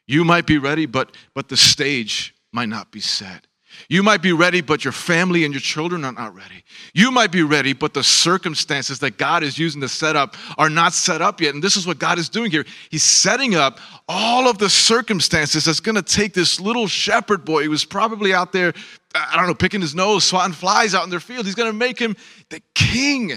You 0.08 0.24
might 0.24 0.46
be 0.46 0.58
ready, 0.58 0.86
but, 0.86 1.16
but 1.34 1.50
the 1.50 1.58
stage 1.58 2.34
might 2.54 2.70
not 2.70 2.92
be 2.92 3.02
set. 3.02 3.48
You 3.90 4.04
might 4.04 4.22
be 4.22 4.32
ready, 4.32 4.62
but 4.62 4.84
your 4.84 4.92
family 4.92 5.44
and 5.46 5.54
your 5.54 5.62
children 5.62 6.06
are 6.06 6.12
not 6.12 6.36
ready. 6.36 6.64
You 6.94 7.12
might 7.12 7.32
be 7.32 7.44
ready, 7.44 7.74
but 7.74 7.94
the 7.94 8.04
circumstances 8.04 9.00
that 9.00 9.18
God 9.18 9.44
is 9.44 9.58
using 9.58 9.82
to 9.82 9.90
set 9.90 10.16
up 10.16 10.36
are 10.58 10.70
not 10.70 10.94
set 10.94 11.22
up 11.22 11.42
yet. 11.42 11.54
And 11.54 11.64
this 11.64 11.76
is 11.76 11.86
what 11.86 12.00
God 12.00 12.18
is 12.20 12.30
doing 12.30 12.52
here. 12.52 12.66
He's 12.90 13.04
setting 13.04 13.56
up 13.56 13.80
all 14.08 14.48
of 14.48 14.58
the 14.58 14.70
circumstances 14.70 15.66
that's 15.66 15.80
going 15.80 15.96
to 15.96 16.02
take 16.02 16.34
this 16.34 16.60
little 16.60 16.88
shepherd 16.88 17.46
boy 17.46 17.64
who 17.64 17.70
was 17.70 17.86
probably 17.86 18.34
out 18.34 18.52
there, 18.52 18.74
I 19.16 19.36
don't 19.36 19.48
know, 19.48 19.56
picking 19.56 19.82
his 19.82 19.96
nose, 19.96 20.24
swatting 20.24 20.54
flies 20.54 20.96
out 20.96 21.04
in 21.04 21.10
their 21.10 21.20
field. 21.20 21.46
He's 21.46 21.56
going 21.56 21.72
to 21.72 21.78
make 21.78 22.00
him 22.00 22.16
the 22.50 22.62
king 22.76 23.34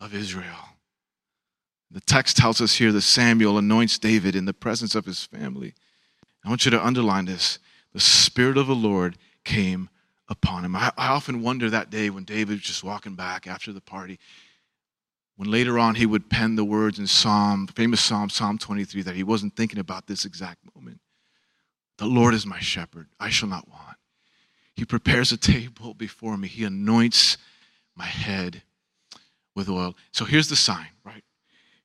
of 0.00 0.14
Israel. 0.14 0.68
The 1.90 2.00
text 2.00 2.36
tells 2.36 2.60
us 2.60 2.74
here 2.74 2.90
that 2.90 3.02
Samuel 3.02 3.56
anoints 3.56 3.98
David 3.98 4.34
in 4.34 4.46
the 4.46 4.52
presence 4.52 4.94
of 4.94 5.06
his 5.06 5.24
family. 5.24 5.74
I 6.44 6.48
want 6.48 6.64
you 6.64 6.70
to 6.72 6.84
underline 6.84 7.26
this. 7.26 7.58
The 7.92 8.00
Spirit 8.00 8.58
of 8.58 8.66
the 8.66 8.74
Lord 8.74 9.16
came 9.44 9.88
upon 10.28 10.64
him. 10.64 10.74
I, 10.76 10.92
I 10.96 11.08
often 11.08 11.42
wonder 11.42 11.70
that 11.70 11.90
day 11.90 12.10
when 12.10 12.24
David 12.24 12.54
was 12.54 12.62
just 12.62 12.84
walking 12.84 13.14
back 13.14 13.46
after 13.46 13.72
the 13.72 13.80
party, 13.80 14.18
when 15.36 15.50
later 15.50 15.78
on 15.78 15.96
he 15.96 16.06
would 16.06 16.30
pen 16.30 16.56
the 16.56 16.64
words 16.64 16.98
in 16.98 17.06
Psalm, 17.06 17.66
famous 17.66 18.00
Psalm, 18.00 18.30
Psalm 18.30 18.58
23, 18.58 19.02
that 19.02 19.16
he 19.16 19.22
wasn't 19.22 19.56
thinking 19.56 19.78
about 19.78 20.06
this 20.06 20.24
exact 20.24 20.58
moment. 20.74 21.00
The 21.98 22.06
Lord 22.06 22.34
is 22.34 22.46
my 22.46 22.60
shepherd, 22.60 23.08
I 23.20 23.30
shall 23.30 23.48
not 23.48 23.68
want. 23.68 23.96
He 24.74 24.84
prepares 24.84 25.30
a 25.30 25.36
table 25.36 25.94
before 25.94 26.36
me, 26.36 26.48
he 26.48 26.64
anoints 26.64 27.36
my 27.96 28.06
head 28.06 28.62
with 29.54 29.68
oil. 29.68 29.94
So 30.12 30.24
here's 30.24 30.48
the 30.48 30.56
sign, 30.56 30.88
right? 31.04 31.22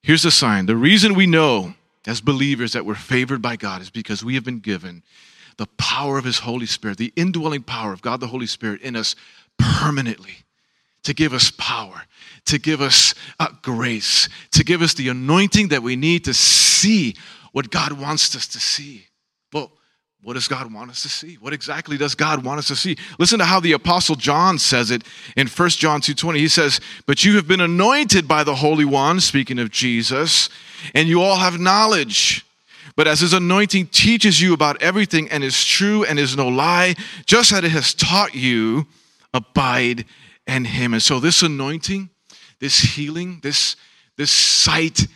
Here's 0.02 0.24
the 0.24 0.32
sign. 0.32 0.66
The 0.66 0.76
reason 0.76 1.14
we 1.14 1.28
know 1.28 1.76
as 2.08 2.22
believers 2.22 2.74
that 2.74 2.86
we're 2.86 2.96
favored 2.96 3.42
by 3.42 3.56
God 3.56 3.82
is 3.82 3.92
because 3.92 4.24
we 4.24 4.36
have 4.36 4.44
been 4.44 4.60
given 4.60 5.04
the 5.60 5.68
power 5.78 6.18
of 6.18 6.24
His 6.24 6.40
Holy 6.40 6.66
Spirit, 6.66 6.98
the 6.98 7.12
indwelling 7.18 7.62
power 7.64 7.92
of 7.92 8.02
God 8.02 8.22
the 8.22 8.28
Holy 8.28 8.48
Spirit 8.48 8.82
in 8.82 8.96
us 8.96 9.14
permanently 9.58 10.38
to 11.04 11.14
give 11.14 11.34
us 11.34 11.52
power, 11.52 12.04
to 12.46 12.58
give 12.58 12.80
us 12.80 13.14
uh, 13.42 13.48
grace, 13.62 14.30
to 14.52 14.64
give 14.64 14.82
us 14.82 14.94
the 14.94 15.10
anointing 15.10 15.68
that 15.68 15.84
we 15.84 15.98
need 15.98 16.24
to 16.26 16.34
see 16.34 17.14
what 17.52 17.70
God 17.70 17.92
wants 17.92 18.34
us 18.38 18.48
to 18.48 18.60
see. 18.60 19.06
Well, 19.52 19.74
what 20.24 20.36
does 20.36 20.48
God 20.48 20.74
want 20.74 20.92
us 20.92 21.02
to 21.04 21.10
see? 21.10 21.36
What 21.36 21.52
exactly 21.52 21.98
does 21.98 22.16
God 22.16 22.46
want 22.46 22.60
us 22.60 22.70
to 22.70 22.76
see? 22.78 22.96
Listen 23.20 23.40
to 23.40 23.46
how 23.46 23.60
the 23.60 23.74
apostle 23.74 24.16
John 24.16 24.60
says 24.60 24.92
it 24.92 25.04
in 25.36 25.48
1 25.48 25.70
John 25.72 26.00
2:20. 26.00 26.40
He 26.40 26.48
says, 26.48 26.80
"But 27.06 27.26
you 27.26 27.36
have 27.36 27.50
been 27.50 27.62
anointed 27.62 28.30
by 28.30 28.46
the 28.46 28.56
Holy 28.56 28.86
One, 28.86 29.20
speaking 29.20 29.60
of 29.60 29.72
Jesus, 29.72 30.48
and 30.96 31.10
you 31.10 31.22
all 31.22 31.38
have 31.38 31.60
knowledge." 31.60 32.46
But 32.96 33.08
as 33.08 33.20
his 33.20 33.34
anointing 33.34 33.88
teaches 33.88 34.42
you 34.42 34.54
about 34.54 34.82
everything 34.82 35.30
and 35.30 35.44
is 35.44 35.64
true 35.64 36.04
and 36.04 36.20
is 36.20 36.36
no 36.36 36.48
lie, 36.48 36.96
just 37.26 37.52
as 37.52 37.64
it 37.64 37.72
has 37.72 37.94
taught 37.94 38.36
you, 38.36 38.88
abide 39.34 40.06
in 40.48 40.66
him. 40.66 40.94
And 40.94 41.02
so 41.02 41.20
this 41.20 41.44
anointing, 41.44 42.10
this 42.60 42.80
healing, 42.80 43.40
this, 43.42 43.76
this 44.18 44.32
sight 44.32 45.08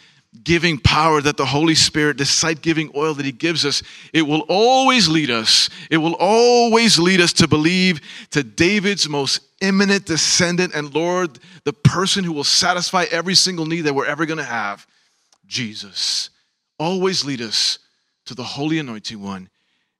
giving 0.44 0.80
power 0.80 1.22
that 1.22 1.38
the 1.38 1.46
Holy 1.46 1.76
Spirit, 1.76 2.18
this 2.18 2.30
sight 2.30 2.62
giving 2.62 2.92
oil 2.96 3.14
that 3.14 3.26
He 3.26 3.32
gives 3.32 3.66
us, 3.66 3.84
it 4.14 4.24
will 4.24 4.42
always 4.50 5.08
lead 5.08 5.30
us. 5.30 5.70
It 5.92 5.98
will 5.98 6.16
always 6.20 6.98
lead 6.98 7.22
us 7.22 7.34
to 7.34 7.48
believe 7.48 8.02
to 8.32 8.44
David's 8.44 9.08
most 9.08 9.42
imminent 9.62 10.06
descendant 10.06 10.74
and 10.74 10.94
Lord, 10.94 11.40
the 11.66 11.74
person 11.74 12.24
who 12.24 12.34
will 12.34 12.44
satisfy 12.44 13.06
every 13.12 13.36
single 13.36 13.66
need 13.66 13.82
that 13.82 13.94
we're 13.94 14.06
ever 14.06 14.26
going 14.26 14.40
to 14.40 14.44
have 14.44 14.88
Jesus 15.46 16.30
always 16.84 17.24
lead 17.24 17.42
us 17.42 17.80
to 18.26 18.36
the 18.36 18.44
Holy 18.44 18.78
Anointing 18.78 19.22
One, 19.22 19.50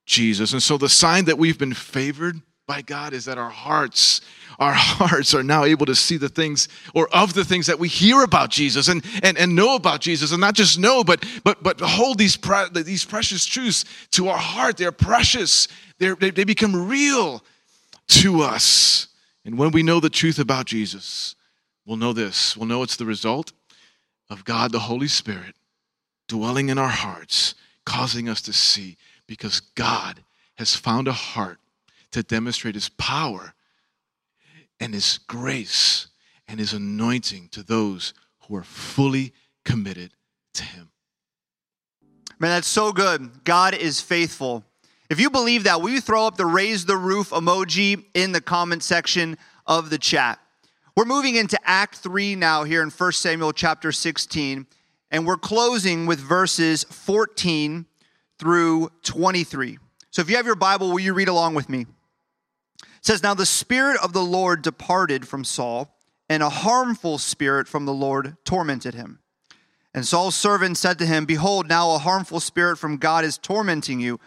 Jesus. 0.04 0.52
And 0.52 0.62
so 0.62 0.76
the 0.76 0.88
sign 0.88 1.24
that 1.24 1.38
we've 1.38 1.58
been 1.58 1.72
favored 1.72 2.40
by 2.66 2.82
God 2.82 3.14
is 3.14 3.24
that 3.24 3.38
our 3.38 3.48
hearts, 3.48 4.20
our 4.58 4.72
hearts 4.74 5.34
are 5.34 5.42
now 5.42 5.64
able 5.64 5.86
to 5.86 5.94
see 5.94 6.18
the 6.18 6.28
things 6.28 6.68
or 6.94 7.08
of 7.14 7.32
the 7.32 7.44
things 7.44 7.66
that 7.66 7.78
we 7.78 7.88
hear 7.88 8.22
about 8.22 8.50
Jesus 8.50 8.88
and, 8.88 9.02
and, 9.22 9.38
and 9.38 9.56
know 9.56 9.76
about 9.76 10.02
Jesus. 10.02 10.32
And 10.32 10.40
not 10.42 10.54
just 10.54 10.78
know, 10.78 11.02
but 11.02 11.24
but 11.42 11.62
but 11.62 11.80
hold 11.80 12.18
these, 12.18 12.36
pre- 12.36 12.68
these 12.70 13.04
precious 13.04 13.46
truths 13.46 13.86
to 14.12 14.28
our 14.28 14.38
heart. 14.38 14.76
They're 14.76 14.92
precious. 14.92 15.68
They're, 15.98 16.14
they, 16.14 16.30
they 16.30 16.44
become 16.44 16.88
real 16.88 17.42
to 18.08 18.42
us. 18.42 19.08
And 19.46 19.56
when 19.56 19.70
we 19.70 19.82
know 19.82 20.00
the 20.00 20.10
truth 20.10 20.38
about 20.38 20.66
Jesus, 20.66 21.34
we'll 21.86 21.96
know 21.96 22.12
this. 22.12 22.56
We'll 22.56 22.68
know 22.68 22.82
it's 22.82 22.96
the 22.96 23.06
result 23.06 23.52
of 24.28 24.44
God 24.44 24.72
the 24.72 24.80
Holy 24.80 25.08
Spirit 25.08 25.54
dwelling 26.28 26.68
in 26.68 26.78
our 26.78 26.88
hearts, 26.88 27.54
causing 27.84 28.28
us 28.28 28.40
to 28.42 28.52
see, 28.52 28.96
because 29.26 29.60
God 29.60 30.22
has 30.56 30.76
found 30.76 31.08
a 31.08 31.12
heart 31.12 31.58
to 32.12 32.22
demonstrate 32.22 32.74
his 32.74 32.88
power 32.90 33.54
and 34.80 34.94
his 34.94 35.18
grace 35.26 36.08
and 36.46 36.58
his 36.60 36.72
anointing 36.72 37.48
to 37.52 37.62
those 37.62 38.14
who 38.40 38.56
are 38.56 38.64
fully 38.64 39.32
committed 39.64 40.12
to 40.54 40.62
him. 40.62 40.90
Man, 42.38 42.50
that's 42.50 42.68
so 42.68 42.92
good. 42.92 43.44
God 43.44 43.74
is 43.74 44.00
faithful. 44.00 44.64
If 45.08 45.20
you 45.20 45.30
believe 45.30 45.64
that, 45.64 45.80
will 45.80 45.90
you 45.90 46.00
throw 46.00 46.26
up 46.26 46.36
the 46.36 46.46
raise 46.46 46.84
the 46.84 46.96
roof 46.96 47.30
emoji 47.30 48.04
in 48.14 48.32
the 48.32 48.40
comment 48.40 48.82
section 48.82 49.38
of 49.66 49.90
the 49.90 49.98
chat? 49.98 50.38
We're 50.96 51.04
moving 51.04 51.36
into 51.36 51.58
Act 51.64 51.96
3 51.96 52.36
now 52.36 52.64
here 52.64 52.82
in 52.82 52.90
1 52.90 53.12
Samuel 53.12 53.52
chapter 53.52 53.92
16 53.92 54.66
and 55.14 55.24
we're 55.24 55.36
closing 55.36 56.06
with 56.06 56.18
verses 56.18 56.82
14 56.90 57.86
through 58.36 58.90
23. 59.04 59.78
So 60.10 60.22
if 60.22 60.28
you 60.28 60.34
have 60.34 60.44
your 60.44 60.56
Bible, 60.56 60.90
will 60.90 60.98
you 60.98 61.14
read 61.14 61.28
along 61.28 61.54
with 61.54 61.68
me? 61.68 61.82
It 62.82 62.88
says, 63.00 63.22
Now 63.22 63.32
the 63.32 63.46
Spirit 63.46 63.96
of 64.02 64.12
the 64.12 64.24
Lord 64.24 64.62
departed 64.62 65.28
from 65.28 65.44
Saul, 65.44 65.96
and 66.28 66.42
a 66.42 66.48
harmful 66.48 67.18
spirit 67.18 67.68
from 67.68 67.86
the 67.86 67.92
Lord 67.92 68.36
tormented 68.44 68.94
him. 68.94 69.20
And 69.94 70.04
Saul's 70.04 70.34
servant 70.34 70.78
said 70.78 70.98
to 70.98 71.06
him, 71.06 71.26
Behold, 71.26 71.68
now 71.68 71.92
a 71.92 71.98
harmful 71.98 72.40
spirit 72.40 72.76
from 72.76 72.96
God 72.96 73.24
is 73.24 73.38
tormenting 73.38 74.00
you. 74.00 74.18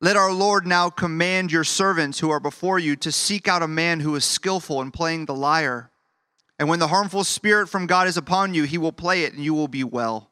Let 0.00 0.16
our 0.16 0.32
Lord 0.32 0.66
now 0.66 0.90
command 0.90 1.52
your 1.52 1.62
servants 1.62 2.18
who 2.18 2.30
are 2.30 2.40
before 2.40 2.80
you 2.80 2.96
to 2.96 3.12
seek 3.12 3.46
out 3.46 3.62
a 3.62 3.68
man 3.68 4.00
who 4.00 4.16
is 4.16 4.24
skillful 4.24 4.82
in 4.82 4.90
playing 4.90 5.26
the 5.26 5.34
lyre 5.36 5.92
and 6.58 6.68
when 6.68 6.80
the 6.80 6.88
harmful 6.88 7.24
spirit 7.24 7.68
from 7.68 7.86
God 7.86 8.08
is 8.08 8.16
upon 8.16 8.54
you, 8.54 8.64
he 8.64 8.78
will 8.78 8.92
play 8.92 9.22
it 9.22 9.32
and 9.32 9.44
you 9.44 9.54
will 9.54 9.68
be 9.68 9.84
well. 9.84 10.30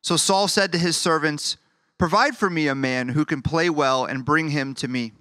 So 0.00 0.16
Saul 0.16 0.48
said 0.48 0.72
to 0.72 0.78
his 0.78 0.96
servants, 0.96 1.56
Provide 1.98 2.36
for 2.36 2.50
me 2.50 2.66
a 2.66 2.74
man 2.74 3.10
who 3.10 3.24
can 3.24 3.42
play 3.42 3.70
well 3.70 4.04
and 4.04 4.24
bring 4.24 4.50
him 4.50 4.74
to 4.74 4.88
me. 4.88 5.12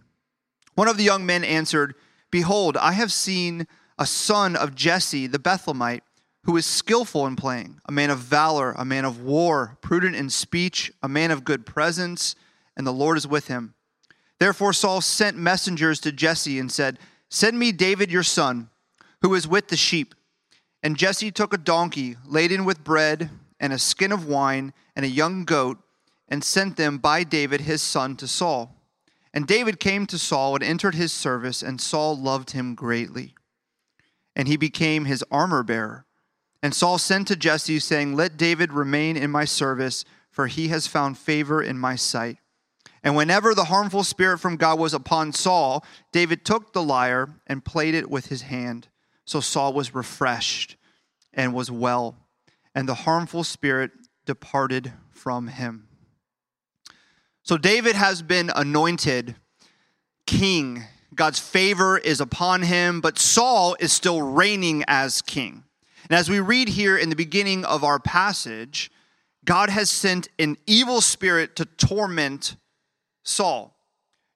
One 0.73 0.87
of 0.87 0.97
the 0.97 1.03
young 1.03 1.25
men 1.25 1.43
answered, 1.43 1.93
Behold, 2.31 2.75
I 2.77 2.93
have 2.93 3.11
seen 3.11 3.67
a 3.99 4.05
son 4.07 4.55
of 4.55 4.73
Jesse 4.73 5.27
the 5.27 5.37
Bethlehemite 5.37 6.01
who 6.45 6.57
is 6.57 6.65
skillful 6.65 7.27
in 7.27 7.35
playing, 7.35 7.79
a 7.85 7.91
man 7.91 8.09
of 8.09 8.17
valor, 8.17 8.71
a 8.71 8.83
man 8.83 9.05
of 9.05 9.21
war, 9.21 9.77
prudent 9.81 10.15
in 10.15 10.29
speech, 10.29 10.91
a 11.03 11.07
man 11.07 11.29
of 11.29 11.43
good 11.43 11.67
presence, 11.67 12.35
and 12.75 12.87
the 12.87 12.91
Lord 12.91 13.15
is 13.15 13.27
with 13.27 13.47
him. 13.47 13.75
Therefore 14.39 14.73
Saul 14.73 15.01
sent 15.01 15.37
messengers 15.37 15.99
to 15.99 16.11
Jesse 16.11 16.57
and 16.57 16.71
said, 16.71 16.97
Send 17.29 17.59
me 17.59 17.71
David 17.71 18.11
your 18.11 18.23
son, 18.23 18.69
who 19.21 19.35
is 19.35 19.47
with 19.47 19.67
the 19.67 19.77
sheep. 19.77 20.15
And 20.83 20.97
Jesse 20.97 21.31
took 21.31 21.53
a 21.53 21.57
donkey 21.57 22.17
laden 22.25 22.65
with 22.65 22.83
bread 22.83 23.29
and 23.59 23.71
a 23.71 23.79
skin 23.79 24.11
of 24.11 24.25
wine 24.25 24.73
and 24.95 25.05
a 25.05 25.09
young 25.09 25.45
goat 25.45 25.77
and 26.27 26.43
sent 26.43 26.77
them 26.77 26.97
by 26.97 27.23
David 27.23 27.61
his 27.61 27.81
son 27.81 28.15
to 28.15 28.27
Saul. 28.27 28.75
And 29.33 29.45
David 29.45 29.79
came 29.79 30.05
to 30.07 30.17
Saul 30.17 30.55
and 30.55 30.63
entered 30.63 30.95
his 30.95 31.13
service, 31.13 31.61
and 31.61 31.79
Saul 31.79 32.17
loved 32.17 32.51
him 32.51 32.75
greatly. 32.75 33.35
And 34.35 34.47
he 34.47 34.57
became 34.57 35.05
his 35.05 35.23
armor 35.31 35.63
bearer. 35.63 36.05
And 36.63 36.73
Saul 36.73 36.97
sent 36.97 37.27
to 37.27 37.35
Jesse, 37.35 37.79
saying, 37.79 38.15
Let 38.15 38.37
David 38.37 38.73
remain 38.73 39.17
in 39.17 39.31
my 39.31 39.45
service, 39.45 40.05
for 40.29 40.47
he 40.47 40.69
has 40.69 40.87
found 40.87 41.17
favor 41.17 41.61
in 41.61 41.77
my 41.77 41.95
sight. 41.95 42.37
And 43.03 43.15
whenever 43.15 43.53
the 43.53 43.65
harmful 43.65 44.03
spirit 44.03 44.39
from 44.39 44.57
God 44.57 44.79
was 44.79 44.93
upon 44.93 45.33
Saul, 45.33 45.83
David 46.11 46.45
took 46.45 46.73
the 46.73 46.83
lyre 46.83 47.29
and 47.47 47.65
played 47.65 47.95
it 47.95 48.09
with 48.09 48.27
his 48.27 48.43
hand. 48.43 48.87
So 49.25 49.39
Saul 49.39 49.73
was 49.73 49.95
refreshed 49.95 50.77
and 51.33 51.53
was 51.53 51.71
well, 51.71 52.15
and 52.75 52.87
the 52.87 52.93
harmful 52.93 53.43
spirit 53.43 53.91
departed 54.25 54.91
from 55.09 55.47
him. 55.47 55.87
So 57.43 57.57
David 57.57 57.95
has 57.95 58.21
been 58.21 58.51
anointed 58.55 59.35
king 60.25 60.83
God's 61.13 61.39
favor 61.39 61.97
is 61.97 62.21
upon 62.21 62.61
him, 62.61 63.01
but 63.01 63.19
Saul 63.19 63.75
is 63.79 63.91
still 63.91 64.21
reigning 64.21 64.83
as 64.87 65.21
king. 65.21 65.63
And 66.09 66.17
as 66.17 66.29
we 66.29 66.39
read 66.39 66.69
here 66.69 66.97
in 66.97 67.09
the 67.09 67.15
beginning 67.15 67.65
of 67.65 67.83
our 67.83 67.99
passage, 67.99 68.89
God 69.43 69.69
has 69.69 69.89
sent 69.89 70.29
an 70.39 70.57
evil 70.65 71.01
spirit 71.01 71.55
to 71.57 71.65
torment 71.65 72.55
Saul. 73.23 73.75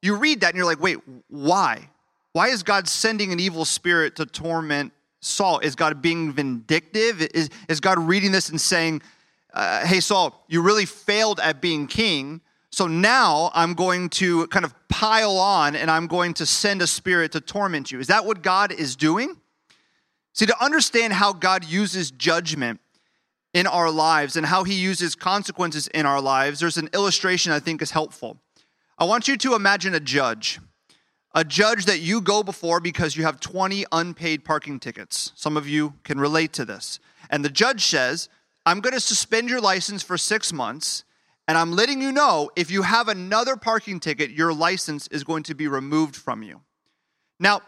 You 0.01 0.17
read 0.17 0.41
that 0.41 0.49
and 0.49 0.57
you're 0.57 0.65
like, 0.65 0.81
wait, 0.81 0.97
why? 1.29 1.89
Why 2.35 2.49
is 2.49 2.63
God 2.63 2.85
sending 2.89 3.31
an 3.31 3.39
evil 3.39 3.63
spirit 3.63 4.17
to 4.17 4.25
torment 4.25 4.91
Saul? 5.21 5.59
Is 5.59 5.73
God 5.73 6.01
being 6.01 6.33
vindictive? 6.33 7.21
Is, 7.21 7.49
is 7.69 7.79
God 7.79 7.97
reading 7.97 8.33
this 8.33 8.49
and 8.49 8.59
saying, 8.59 9.03
uh, 9.53 9.85
hey, 9.85 10.01
Saul, 10.01 10.43
you 10.49 10.61
really 10.61 10.83
failed 10.83 11.39
at 11.39 11.61
being 11.61 11.87
king. 11.87 12.41
So 12.71 12.87
now 12.87 13.51
I'm 13.53 13.73
going 13.73 14.09
to 14.09 14.47
kind 14.47 14.65
of 14.65 14.75
pile 14.89 15.37
on 15.37 15.77
and 15.77 15.89
I'm 15.89 16.07
going 16.07 16.33
to 16.33 16.45
send 16.45 16.81
a 16.81 16.87
spirit 16.87 17.31
to 17.31 17.39
torment 17.39 17.89
you. 17.89 18.01
Is 18.01 18.07
that 18.07 18.25
what 18.25 18.41
God 18.41 18.73
is 18.73 18.97
doing? 18.97 19.37
See, 20.33 20.45
to 20.45 20.61
understand 20.61 21.13
how 21.13 21.31
God 21.31 21.63
uses 21.63 22.11
judgment 22.11 22.81
in 23.53 23.65
our 23.65 23.89
lives 23.89 24.35
and 24.35 24.45
how 24.45 24.65
he 24.65 24.73
uses 24.73 25.15
consequences 25.15 25.87
in 25.87 26.05
our 26.05 26.19
lives, 26.19 26.59
there's 26.59 26.75
an 26.75 26.89
illustration 26.93 27.53
I 27.53 27.61
think 27.61 27.81
is 27.81 27.91
helpful. 27.91 28.41
I 28.99 29.05
want 29.05 29.29
you 29.29 29.37
to 29.37 29.55
imagine 29.55 29.95
a 29.95 30.01
judge, 30.01 30.59
a 31.35 31.43
judge 31.43 31.85
that 31.85 31.99
you 31.99 32.21
go 32.21 32.41
before 32.41 32.79
because 32.79 33.17
you 33.17 33.23
have 33.23 33.41
20 33.41 33.85
unpaid 33.91 34.45
parking 34.45 34.79
tickets. 34.79 35.33
Some 35.35 35.57
of 35.57 35.67
you 35.67 35.93
can 36.05 36.17
relate 36.17 36.53
to 36.53 36.63
this. 36.63 37.01
And 37.29 37.43
the 37.43 37.49
judge 37.49 37.85
says, 37.85 38.29
I'm 38.65 38.79
going 38.79 38.93
to 38.93 39.01
suspend 39.01 39.49
your 39.49 39.59
license 39.59 40.01
for 40.01 40.17
six 40.17 40.53
months, 40.53 41.03
and 41.47 41.57
I'm 41.57 41.73
letting 41.73 42.01
you 42.01 42.13
know 42.13 42.49
if 42.55 42.71
you 42.71 42.83
have 42.83 43.09
another 43.09 43.57
parking 43.57 43.99
ticket, 43.99 44.31
your 44.31 44.53
license 44.53 45.07
is 45.07 45.25
going 45.25 45.43
to 45.43 45.53
be 45.53 45.67
removed 45.67 46.15
from 46.15 46.41
you. 46.41 46.61
Now, 47.37 47.61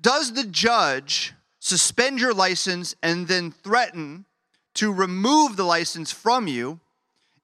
does 0.00 0.32
the 0.32 0.44
judge 0.44 1.32
suspend 1.60 2.20
your 2.20 2.34
license 2.34 2.96
and 3.02 3.28
then 3.28 3.52
threaten 3.52 4.26
to 4.74 4.92
remove 4.92 5.56
the 5.56 5.64
license 5.64 6.12
from 6.12 6.48
you 6.48 6.80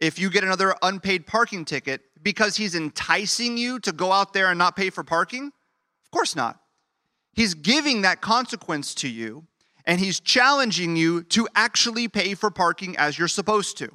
if 0.01 0.19
you 0.19 0.29
get 0.29 0.43
another 0.43 0.75
unpaid 0.83 1.27
parking 1.27 1.65
ticket 1.65 2.03
because 2.23 2.57
he's 2.57 2.75
enticing 2.75 3.57
you 3.57 3.79
to 3.81 3.93
go 3.93 4.13
out 4.13 4.33
there 4.33 4.49
and 4.49 4.59
not 4.59 4.77
pay 4.77 4.91
for 4.91 5.05
parking? 5.05 5.47
Of 5.47 6.11
course 6.11 6.37
not. 6.37 6.61
He's 7.35 7.55
giving 7.55 8.03
that 8.03 8.21
consequence 8.21 8.95
to 8.97 9.09
you 9.09 9.47
and 9.87 9.99
he's 10.01 10.21
challenging 10.21 10.97
you 10.97 11.23
to 11.25 11.49
actually 11.55 12.09
pay 12.09 12.35
for 12.35 12.51
parking 12.51 12.97
as 12.97 13.19
you're 13.19 13.29
supposed 13.29 13.79
to. 13.79 13.91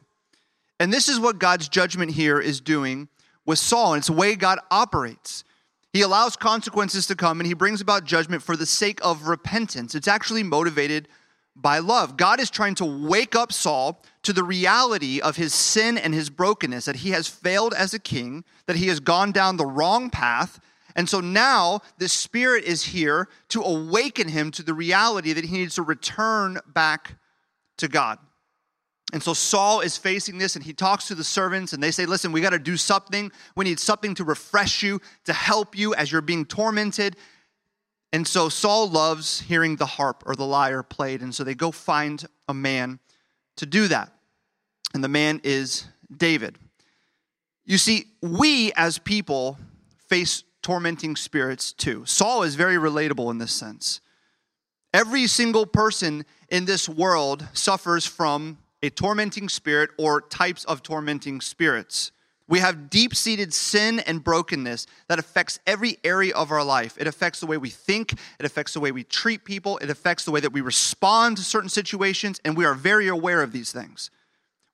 And 0.79 0.93
this 0.93 1.07
is 1.07 1.19
what 1.19 1.39
God's 1.39 1.69
judgment 1.69 2.11
here 2.11 2.39
is 2.39 2.61
doing 2.61 3.07
with 3.45 3.59
Saul, 3.59 3.93
and 3.93 4.01
it's 4.01 4.07
the 4.07 4.13
way 4.13 4.35
God 4.35 4.59
operates. 4.69 5.43
He 5.93 6.01
allows 6.01 6.35
consequences 6.35 7.07
to 7.07 7.15
come 7.15 7.39
and 7.39 7.47
he 7.47 7.53
brings 7.53 7.81
about 7.81 8.03
judgment 8.03 8.43
for 8.43 8.55
the 8.55 8.65
sake 8.65 8.99
of 9.01 9.27
repentance. 9.27 9.95
It's 9.95 10.07
actually 10.07 10.43
motivated 10.43 11.07
by 11.61 11.79
love. 11.79 12.17
God 12.17 12.39
is 12.39 12.49
trying 12.49 12.75
to 12.75 12.85
wake 12.85 13.35
up 13.35 13.51
Saul 13.51 14.01
to 14.23 14.31
the 14.31 14.43
reality 14.43 15.19
of 15.19 15.35
his 15.35 15.53
sin 15.53 15.97
and 15.97 16.13
his 16.13 16.29
brokenness, 16.29 16.85
that 16.85 16.97
he 16.97 17.11
has 17.11 17.27
failed 17.27 17.73
as 17.73 17.93
a 17.93 17.99
king, 17.99 18.43
that 18.67 18.75
he 18.75 18.87
has 18.87 18.99
gone 18.99 19.31
down 19.31 19.57
the 19.57 19.65
wrong 19.65 20.09
path. 20.09 20.59
And 20.95 21.09
so 21.09 21.19
now 21.19 21.81
the 21.97 22.09
Spirit 22.09 22.63
is 22.63 22.83
here 22.83 23.27
to 23.49 23.61
awaken 23.61 24.29
him 24.29 24.51
to 24.51 24.63
the 24.63 24.73
reality 24.73 25.33
that 25.33 25.45
he 25.45 25.57
needs 25.57 25.75
to 25.75 25.81
return 25.81 26.59
back 26.73 27.17
to 27.77 27.87
God. 27.87 28.19
And 29.13 29.23
so 29.23 29.33
Saul 29.33 29.79
is 29.79 29.95
facing 29.97 30.37
this 30.37 30.55
and 30.55 30.65
he 30.65 30.73
talks 30.73 31.07
to 31.07 31.15
the 31.15 31.23
servants 31.23 31.71
and 31.71 31.81
they 31.81 31.91
say, 31.91 32.05
Listen, 32.05 32.33
we 32.33 32.41
got 32.41 32.49
to 32.49 32.59
do 32.59 32.75
something. 32.75 33.31
We 33.55 33.63
need 33.63 33.79
something 33.79 34.13
to 34.15 34.25
refresh 34.25 34.83
you, 34.83 34.99
to 35.25 35.33
help 35.33 35.77
you 35.77 35.95
as 35.95 36.11
you're 36.11 36.21
being 36.21 36.45
tormented. 36.45 37.15
And 38.13 38.27
so 38.27 38.49
Saul 38.49 38.89
loves 38.89 39.41
hearing 39.41 39.75
the 39.75 39.85
harp 39.85 40.23
or 40.25 40.35
the 40.35 40.45
lyre 40.45 40.83
played. 40.83 41.21
And 41.21 41.35
so 41.35 41.43
they 41.43 41.55
go 41.55 41.71
find 41.71 42.25
a 42.47 42.53
man 42.53 42.99
to 43.57 43.65
do 43.65 43.87
that. 43.87 44.11
And 44.93 45.03
the 45.03 45.09
man 45.09 45.41
is 45.43 45.85
David. 46.15 46.57
You 47.65 47.77
see, 47.77 48.05
we 48.21 48.71
as 48.73 48.97
people 48.97 49.57
face 50.07 50.43
tormenting 50.61 51.15
spirits 51.15 51.73
too. 51.73 52.05
Saul 52.05 52.43
is 52.43 52.55
very 52.55 52.75
relatable 52.75 53.29
in 53.29 53.37
this 53.37 53.51
sense. 53.51 53.99
Every 54.93 55.27
single 55.27 55.65
person 55.65 56.25
in 56.49 56.65
this 56.65 56.87
world 56.87 57.45
suffers 57.53 58.05
from 58.05 58.57
a 58.81 58.89
tormenting 58.89 59.49
spirit 59.49 59.89
or 59.97 60.21
types 60.21 60.63
of 60.65 60.81
tormenting 60.81 61.41
spirits. 61.41 62.11
We 62.49 62.59
have 62.59 62.89
deep 62.89 63.13
seated 63.13 63.53
sin 63.53 63.99
and 63.99 64.23
brokenness 64.23 64.87
that 65.09 65.19
affects 65.19 65.59
every 65.67 65.97
area 66.03 66.33
of 66.33 66.49
our 66.49 66.63
life. 66.63 66.95
It 66.97 67.05
affects 67.05 67.41
the 67.41 67.45
way 67.45 67.57
we 67.57 67.69
think, 67.69 68.13
it 68.39 68.45
affects 68.45 68.73
the 68.73 68.79
way 68.79 68.91
we 68.91 69.03
treat 69.03 69.43
people, 69.43 69.77
it 69.79 69.89
affects 69.89 70.23
the 70.23 70.31
way 70.31 70.39
that 70.39 70.53
we 70.53 70.61
respond 70.61 71.37
to 71.37 71.43
certain 71.43 71.69
situations, 71.69 72.39
and 72.45 72.55
we 72.55 72.63
are 72.63 72.73
very 72.73 73.09
aware 73.09 73.41
of 73.41 73.51
these 73.51 73.73
things. 73.73 74.11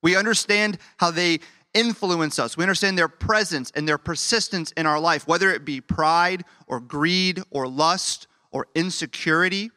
We 0.04 0.16
understand 0.16 0.78
how 0.98 1.10
they 1.10 1.40
influence 1.74 2.38
us, 2.38 2.56
we 2.56 2.64
understand 2.64 2.96
their 2.98 3.08
presence 3.08 3.72
and 3.74 3.88
their 3.88 3.98
persistence 3.98 4.72
in 4.74 4.86
our 4.86 5.00
life, 5.00 5.28
whether 5.28 5.50
it 5.50 5.66
be 5.66 5.82
pride 5.82 6.46
or 6.68 6.80
greed 6.80 7.42
or 7.50 7.68
lust 7.68 8.28
or 8.52 8.68
insecurity, 8.76 9.72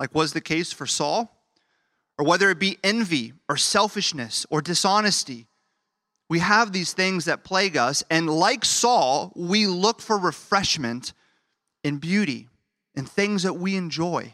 like 0.00 0.14
was 0.14 0.32
the 0.32 0.40
case 0.40 0.72
for 0.72 0.86
Saul, 0.86 1.44
or 2.16 2.24
whether 2.24 2.48
it 2.48 2.58
be 2.58 2.78
envy 2.82 3.34
or 3.50 3.58
selfishness 3.58 4.46
or 4.48 4.62
dishonesty 4.62 5.46
we 6.34 6.40
have 6.40 6.72
these 6.72 6.92
things 6.92 7.26
that 7.26 7.44
plague 7.44 7.76
us, 7.76 8.02
and 8.10 8.28
like 8.28 8.64
Saul, 8.64 9.32
we 9.36 9.68
look 9.68 10.00
for 10.00 10.18
refreshment 10.18 11.12
in 11.84 11.98
beauty, 11.98 12.48
in 12.96 13.06
things 13.06 13.44
that 13.44 13.52
we 13.52 13.76
enjoy. 13.76 14.32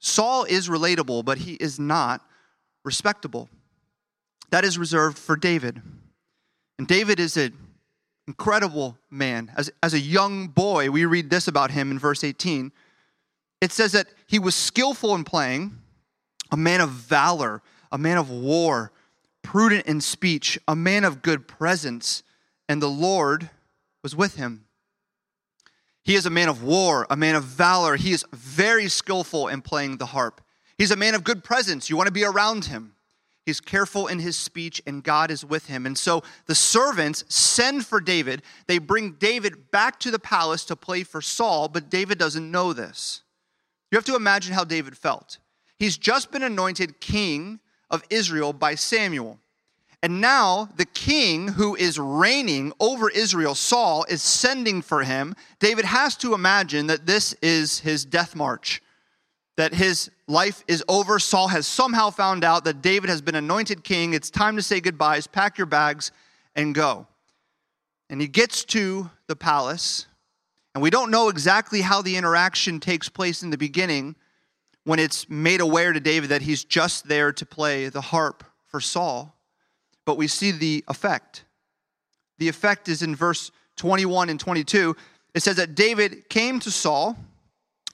Saul 0.00 0.44
is 0.44 0.68
relatable, 0.68 1.24
but 1.24 1.38
he 1.38 1.54
is 1.54 1.80
not 1.80 2.20
respectable. 2.84 3.48
That 4.50 4.66
is 4.66 4.76
reserved 4.76 5.16
for 5.16 5.34
David. 5.34 5.80
And 6.78 6.86
David 6.86 7.18
is 7.18 7.38
an 7.38 7.54
incredible 8.28 8.98
man. 9.10 9.50
As, 9.56 9.72
as 9.82 9.94
a 9.94 10.00
young 10.00 10.48
boy, 10.48 10.90
we 10.90 11.06
read 11.06 11.30
this 11.30 11.48
about 11.48 11.70
him 11.70 11.90
in 11.90 11.98
verse 11.98 12.22
18. 12.22 12.70
It 13.62 13.72
says 13.72 13.92
that 13.92 14.08
he 14.26 14.38
was 14.38 14.54
skillful 14.54 15.14
in 15.14 15.24
playing, 15.24 15.78
a 16.52 16.56
man 16.58 16.82
of 16.82 16.90
valor, 16.90 17.62
a 17.90 17.96
man 17.96 18.18
of 18.18 18.28
war 18.28 18.92
prudent 19.44 19.86
in 19.86 20.00
speech, 20.00 20.58
a 20.66 20.74
man 20.74 21.04
of 21.04 21.22
good 21.22 21.46
presence, 21.46 22.24
and 22.68 22.82
the 22.82 22.88
Lord 22.88 23.50
was 24.02 24.16
with 24.16 24.34
him. 24.34 24.64
He 26.02 26.16
is 26.16 26.26
a 26.26 26.30
man 26.30 26.48
of 26.48 26.62
war, 26.62 27.06
a 27.08 27.16
man 27.16 27.36
of 27.36 27.44
valor. 27.44 27.94
He 27.94 28.12
is 28.12 28.24
very 28.32 28.88
skillful 28.88 29.46
in 29.46 29.62
playing 29.62 29.98
the 29.98 30.06
harp. 30.06 30.40
He's 30.76 30.90
a 30.90 30.96
man 30.96 31.14
of 31.14 31.22
good 31.22 31.44
presence. 31.44 31.88
You 31.88 31.96
want 31.96 32.08
to 32.08 32.12
be 32.12 32.24
around 32.24 32.64
him. 32.64 32.94
He's 33.46 33.60
careful 33.60 34.06
in 34.06 34.18
his 34.18 34.36
speech, 34.36 34.82
and 34.86 35.04
God 35.04 35.30
is 35.30 35.44
with 35.44 35.66
him. 35.66 35.86
And 35.86 35.96
so 35.96 36.22
the 36.46 36.54
servants 36.54 37.24
send 37.28 37.86
for 37.86 38.00
David. 38.00 38.42
They 38.66 38.78
bring 38.78 39.12
David 39.12 39.70
back 39.70 40.00
to 40.00 40.10
the 40.10 40.18
palace 40.18 40.64
to 40.66 40.76
play 40.76 41.04
for 41.04 41.20
Saul, 41.20 41.68
but 41.68 41.90
David 41.90 42.18
doesn't 42.18 42.50
know 42.50 42.72
this. 42.72 43.22
You 43.90 43.96
have 43.96 44.06
to 44.06 44.16
imagine 44.16 44.54
how 44.54 44.64
David 44.64 44.96
felt. 44.96 45.38
He's 45.78 45.98
just 45.98 46.32
been 46.32 46.42
anointed 46.42 47.00
king 47.00 47.60
of 47.94 48.04
Israel 48.10 48.52
by 48.52 48.74
Samuel. 48.74 49.38
And 50.02 50.20
now 50.20 50.68
the 50.76 50.84
king 50.84 51.48
who 51.48 51.74
is 51.76 51.98
reigning 51.98 52.74
over 52.78 53.08
Israel, 53.08 53.54
Saul, 53.54 54.04
is 54.04 54.20
sending 54.20 54.82
for 54.82 55.02
him. 55.02 55.34
David 55.60 55.86
has 55.86 56.14
to 56.18 56.34
imagine 56.34 56.88
that 56.88 57.06
this 57.06 57.32
is 57.40 57.78
his 57.78 58.04
death 58.04 58.36
march, 58.36 58.82
that 59.56 59.72
his 59.72 60.10
life 60.28 60.62
is 60.68 60.84
over. 60.88 61.18
Saul 61.18 61.48
has 61.48 61.66
somehow 61.66 62.10
found 62.10 62.44
out 62.44 62.64
that 62.64 62.82
David 62.82 63.08
has 63.08 63.22
been 63.22 63.34
anointed 63.34 63.82
king. 63.82 64.12
It's 64.12 64.28
time 64.28 64.56
to 64.56 64.62
say 64.62 64.78
goodbyes, 64.80 65.26
pack 65.26 65.56
your 65.56 65.66
bags, 65.66 66.12
and 66.54 66.74
go. 66.74 67.06
And 68.10 68.20
he 68.20 68.28
gets 68.28 68.62
to 68.66 69.10
the 69.26 69.36
palace, 69.36 70.06
and 70.74 70.82
we 70.82 70.90
don't 70.90 71.10
know 71.10 71.30
exactly 71.30 71.80
how 71.80 72.02
the 72.02 72.16
interaction 72.16 72.78
takes 72.78 73.08
place 73.08 73.42
in 73.42 73.48
the 73.48 73.56
beginning 73.56 74.16
when 74.84 74.98
it's 74.98 75.28
made 75.28 75.60
aware 75.60 75.92
to 75.92 76.00
David 76.00 76.30
that 76.30 76.42
he's 76.42 76.64
just 76.64 77.08
there 77.08 77.32
to 77.32 77.46
play 77.46 77.88
the 77.88 78.00
harp 78.00 78.44
for 78.66 78.80
Saul. 78.80 79.34
But 80.04 80.16
we 80.16 80.28
see 80.28 80.50
the 80.50 80.84
effect. 80.88 81.44
The 82.38 82.48
effect 82.48 82.88
is 82.88 83.02
in 83.02 83.16
verse 83.16 83.50
21 83.76 84.28
and 84.28 84.38
22. 84.38 84.94
It 85.34 85.42
says 85.42 85.56
that 85.56 85.74
David 85.74 86.28
came 86.28 86.60
to 86.60 86.70
Saul 86.70 87.16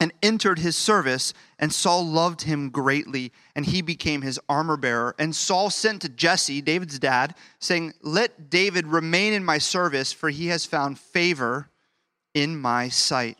and 0.01 0.13
entered 0.23 0.59
his 0.59 0.77
service, 0.77 1.35
and 1.59 1.73
Saul 1.73 2.07
loved 2.07 2.43
him 2.43 2.71
greatly, 2.71 3.33
and 3.55 3.67
he 3.67 3.83
became 3.83 4.23
his 4.23 4.41
armor 4.49 4.79
bearer. 4.79 5.15
And 5.19 5.37
Saul 5.37 5.69
sent 5.69 6.03
to 6.03 6.09
Jesse, 6.09 6.63
David's 6.63 6.99
dad, 6.99 7.35
saying, 7.59 7.93
Let 8.01 8.49
David 8.49 8.87
remain 8.87 9.35
in 9.35 9.45
my 9.45 9.59
service, 9.59 10.11
for 10.11 10.31
he 10.31 10.47
has 10.47 10.65
found 10.65 10.99
favor 10.99 11.69
in 12.33 12.59
my 12.59 12.89
sight. 12.89 13.37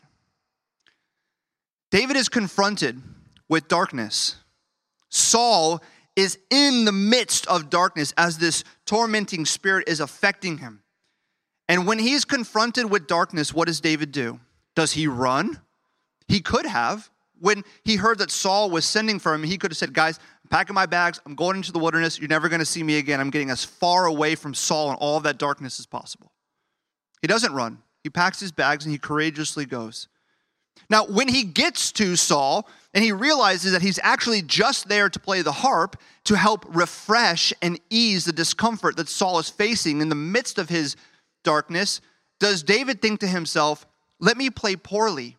David 1.89 2.15
is 2.15 2.29
confronted 2.29 3.01
with 3.51 3.67
darkness. 3.67 4.37
Saul 5.09 5.83
is 6.15 6.39
in 6.49 6.85
the 6.85 6.93
midst 6.93 7.45
of 7.47 7.69
darkness 7.69 8.13
as 8.15 8.37
this 8.37 8.63
tormenting 8.85 9.45
spirit 9.45 9.89
is 9.89 9.99
affecting 9.99 10.59
him. 10.59 10.81
And 11.67 11.85
when 11.85 11.99
he's 11.99 12.23
confronted 12.23 12.89
with 12.89 13.07
darkness, 13.07 13.53
what 13.53 13.67
does 13.67 13.81
David 13.81 14.13
do? 14.13 14.39
Does 14.73 14.93
he 14.93 15.05
run? 15.05 15.59
He 16.29 16.39
could 16.39 16.65
have. 16.65 17.09
When 17.39 17.63
he 17.83 17.97
heard 17.97 18.19
that 18.19 18.31
Saul 18.31 18.69
was 18.69 18.85
sending 18.85 19.19
for 19.19 19.33
him, 19.33 19.43
he 19.43 19.57
could 19.57 19.71
have 19.71 19.77
said, 19.77 19.93
Guys, 19.93 20.17
I'm 20.43 20.49
packing 20.49 20.73
my 20.73 20.85
bags. 20.85 21.19
I'm 21.25 21.35
going 21.35 21.57
into 21.57 21.73
the 21.73 21.79
wilderness. 21.79 22.19
You're 22.19 22.29
never 22.29 22.47
going 22.47 22.59
to 22.59 22.65
see 22.65 22.83
me 22.83 22.99
again. 22.99 23.19
I'm 23.19 23.31
getting 23.31 23.49
as 23.49 23.65
far 23.65 24.05
away 24.05 24.35
from 24.35 24.53
Saul 24.53 24.91
and 24.91 24.97
all 24.99 25.19
that 25.21 25.37
darkness 25.37 25.77
as 25.77 25.85
possible. 25.85 26.31
He 27.21 27.27
doesn't 27.27 27.53
run. 27.53 27.79
He 28.01 28.09
packs 28.09 28.39
his 28.39 28.53
bags 28.53 28.85
and 28.85 28.93
he 28.93 28.97
courageously 28.97 29.65
goes. 29.65 30.07
Now, 30.89 31.05
when 31.05 31.27
he 31.27 31.43
gets 31.43 31.91
to 31.93 32.15
Saul 32.15 32.67
and 32.93 33.03
he 33.03 33.11
realizes 33.11 33.71
that 33.71 33.81
he's 33.81 33.99
actually 34.03 34.41
just 34.41 34.87
there 34.89 35.09
to 35.09 35.19
play 35.19 35.41
the 35.41 35.51
harp 35.51 35.95
to 36.25 36.35
help 36.35 36.65
refresh 36.69 37.53
and 37.61 37.79
ease 37.89 38.25
the 38.25 38.33
discomfort 38.33 38.97
that 38.97 39.09
Saul 39.09 39.39
is 39.39 39.49
facing 39.49 40.01
in 40.01 40.09
the 40.09 40.15
midst 40.15 40.57
of 40.57 40.69
his 40.69 40.95
darkness, 41.43 42.01
does 42.39 42.63
David 42.63 43.01
think 43.01 43.19
to 43.21 43.27
himself, 43.27 43.85
let 44.19 44.37
me 44.37 44.49
play 44.49 44.75
poorly 44.75 45.37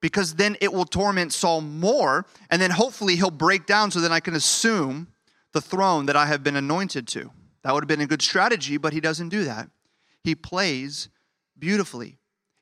because 0.00 0.34
then 0.34 0.56
it 0.60 0.72
will 0.72 0.84
torment 0.84 1.32
Saul 1.32 1.60
more 1.60 2.26
and 2.50 2.62
then 2.62 2.70
hopefully 2.70 3.16
he'll 3.16 3.30
break 3.30 3.66
down 3.66 3.90
so 3.90 4.00
then 4.00 4.12
I 4.12 4.20
can 4.20 4.34
assume 4.34 5.08
the 5.52 5.60
throne 5.60 6.06
that 6.06 6.16
I 6.16 6.26
have 6.26 6.42
been 6.42 6.56
anointed 6.56 7.06
to. 7.08 7.30
That 7.62 7.74
would 7.74 7.82
have 7.82 7.88
been 7.88 8.00
a 8.00 8.06
good 8.06 8.22
strategy, 8.22 8.76
but 8.76 8.92
he 8.92 9.00
doesn't 9.00 9.28
do 9.30 9.44
that. 9.44 9.68
He 10.22 10.34
plays 10.34 11.08
beautifully. 11.58 12.17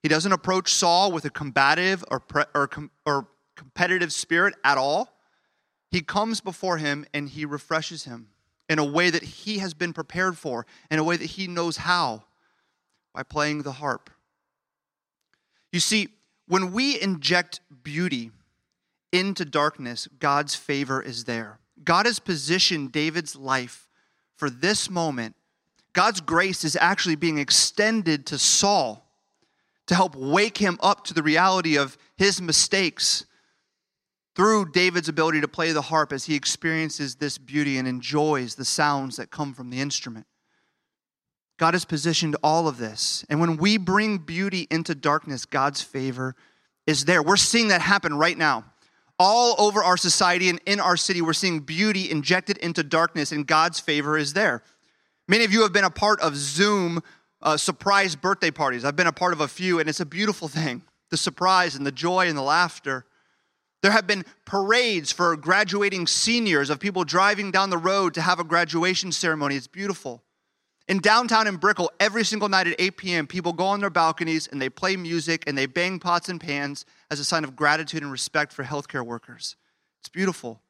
He 0.07 0.09
doesn't 0.09 0.31
approach 0.31 0.73
Saul 0.73 1.11
with 1.11 1.25
a 1.25 1.31
combative 1.31 2.05
or, 2.13 2.21
pre- 2.21 2.45
or, 2.55 2.69
com- 2.69 2.93
or 3.05 3.27
competitive 3.57 4.13
spirit 4.13 4.55
at 4.63 4.79
all. 4.79 5.19
He 5.91 6.01
comes 6.01 6.41
before 6.41 6.79
him 6.79 7.05
and 7.13 7.29
he 7.29 7.45
refreshes 7.45 8.05
him 8.05 8.29
in 8.69 8.79
a 8.79 8.85
way 8.85 9.11
that 9.11 9.25
he 9.25 9.59
has 9.59 9.75
been 9.75 9.93
prepared 9.93 10.39
for, 10.39 10.65
in 10.93 11.01
a 11.01 11.03
way 11.03 11.17
that 11.17 11.31
he 11.31 11.49
knows 11.49 11.79
how, 11.79 12.23
by 13.13 13.25
playing 13.25 13.63
the 13.63 13.73
harp. 13.73 14.09
You 15.73 15.81
see, 15.81 16.11
when 16.47 16.71
we 16.71 17.03
inject 17.03 17.59
beauty 17.83 18.31
into 19.11 19.45
darkness, 19.45 20.07
God's 20.21 20.55
favor 20.55 21.03
is 21.03 21.25
there. 21.25 21.59
God 21.83 22.07
has 22.07 22.21
positioned 22.21 22.93
David's 22.93 23.35
life 23.35 23.89
for 24.37 24.51
this 24.51 24.89
moment. 24.89 25.35
God's 25.95 26.21
grace 26.21 26.63
is 26.63 26.77
actually 26.81 27.17
being 27.17 27.39
extended 27.39 28.25
to 28.27 28.39
Saul 28.39 29.03
to 29.87 29.95
help 29.95 30.15
wake 30.17 30.59
him 30.59 30.79
up 30.83 31.05
to 31.05 31.15
the 31.15 31.23
reality 31.23 31.77
of 31.77 31.97
his 32.17 32.41
mistakes 32.41 33.25
through 34.35 34.71
David's 34.71 35.09
ability 35.09 35.41
to 35.41 35.49
play 35.49 35.73
the 35.73 35.83
harp 35.83 36.13
as 36.13 36.27
he 36.27 36.35
experiences 36.35 37.17
this 37.17 37.39
beauty 37.39 37.79
and 37.79 37.89
enjoys 37.89 38.55
the 38.55 38.65
sounds 38.65 39.17
that 39.17 39.31
come 39.31 39.55
from 39.55 39.71
the 39.71 39.81
instrument. 39.81 40.27
God 41.59 41.73
has 41.73 41.87
positioned 41.87 42.37
all 42.43 42.69
of 42.69 42.77
this. 42.77 43.25
And 43.31 43.41
when 43.41 43.57
we 43.57 43.79
bring 43.79 44.19
beauty 44.19 44.67
into 44.71 44.95
darkness, 44.95 45.47
God's 45.47 45.81
favor 45.81 46.35
is 46.87 47.07
there. 47.07 47.23
We're 47.23 47.37
seeing 47.37 47.69
that 47.69 47.81
happen 47.81 48.19
right 48.19 48.37
now. 48.37 48.65
All 49.19 49.55
over 49.59 49.83
our 49.83 49.97
society 49.97 50.51
and 50.51 50.61
in 50.67 50.79
our 50.81 50.99
city, 50.99 51.23
we're 51.23 51.33
seeing 51.33 51.61
beauty 51.61 52.11
injected 52.11 52.59
into 52.59 52.83
darkness, 52.83 53.33
and 53.33 53.47
God's 53.47 53.81
favor 53.81 54.19
is 54.19 54.35
there. 54.35 54.63
Many 55.27 55.45
of 55.45 55.53
you 55.53 55.63
have 55.63 55.73
been 55.73 55.85
a 55.85 55.91
part 55.91 56.21
of 56.21 56.37
Zoom 56.37 57.03
uh, 57.47 57.57
surprise 57.57 58.17
birthday 58.17 58.51
parties. 58.51 58.85
I've 58.85 58.97
been 58.97 59.07
a 59.07 59.13
part 59.13 59.33
of 59.33 59.41
a 59.41 59.47
few, 59.49 59.79
and 59.79 59.89
it's 59.89 60.01
a 60.01 60.07
beautiful 60.07 60.49
thing 60.49 60.83
the 61.09 61.17
surprise 61.17 61.77
and 61.77 61.87
the 61.87 61.93
joy 61.93 62.27
and 62.27 62.37
the 62.37 62.43
laughter. 62.43 63.07
There 63.81 63.93
have 63.93 64.09
been 64.09 64.25
parades 64.45 65.13
for 65.13 65.37
graduating 65.37 66.09
seniors 66.09 66.69
of 66.69 66.81
people 66.81 67.05
driving 67.05 67.53
down 67.53 67.71
the 67.71 67.79
road 67.79 68.15
to 68.15 68.21
have 68.21 68.41
a 68.41 68.45
graduation 68.45 69.13
ceremony. 69.13 69.55
It's 69.55 69.69
beautiful. 69.69 70.25
In 70.89 70.99
downtown 70.99 71.47
in 71.47 71.57
Brickell, 71.59 71.93
every 72.01 72.25
single 72.25 72.49
night 72.49 72.67
at 72.67 72.75
8 72.81 72.97
p.m., 72.97 73.27
people 73.29 73.53
go 73.53 73.67
on 73.67 73.79
their 73.79 73.91
balconies 73.91 74.49
and 74.49 74.61
they 74.61 74.69
play 74.69 74.97
music 74.97 75.45
and 75.47 75.57
they 75.57 75.67
bang 75.67 76.01
pots 76.01 76.29
and 76.29 76.41
pans 76.41 76.85
as 77.09 77.21
a 77.21 77.25
sign 77.25 77.45
of 77.45 77.55
gratitude 77.55 78.03
and 78.03 78.11
respect 78.11 78.53
for 78.53 78.65
healthcare 78.65 79.07
workers. 79.07 79.55
It's 80.01 80.09
beautiful. 80.09 80.61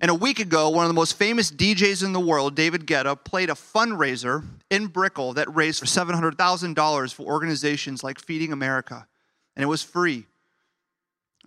And 0.00 0.10
a 0.10 0.14
week 0.14 0.38
ago, 0.38 0.68
one 0.68 0.84
of 0.84 0.88
the 0.88 0.94
most 0.94 1.16
famous 1.16 1.50
DJs 1.50 2.04
in 2.04 2.12
the 2.12 2.20
world, 2.20 2.54
David 2.54 2.86
Guetta, 2.86 3.16
played 3.22 3.48
a 3.48 3.54
fundraiser 3.54 4.44
in 4.70 4.88
Brickell 4.88 5.32
that 5.34 5.54
raised 5.54 5.78
for 5.78 5.86
$700,000 5.86 7.14
for 7.14 7.22
organizations 7.26 8.02
like 8.02 8.18
Feeding 8.18 8.52
America. 8.52 9.06
And 9.56 9.62
it 9.62 9.66
was 9.66 9.82
free. 9.82 10.26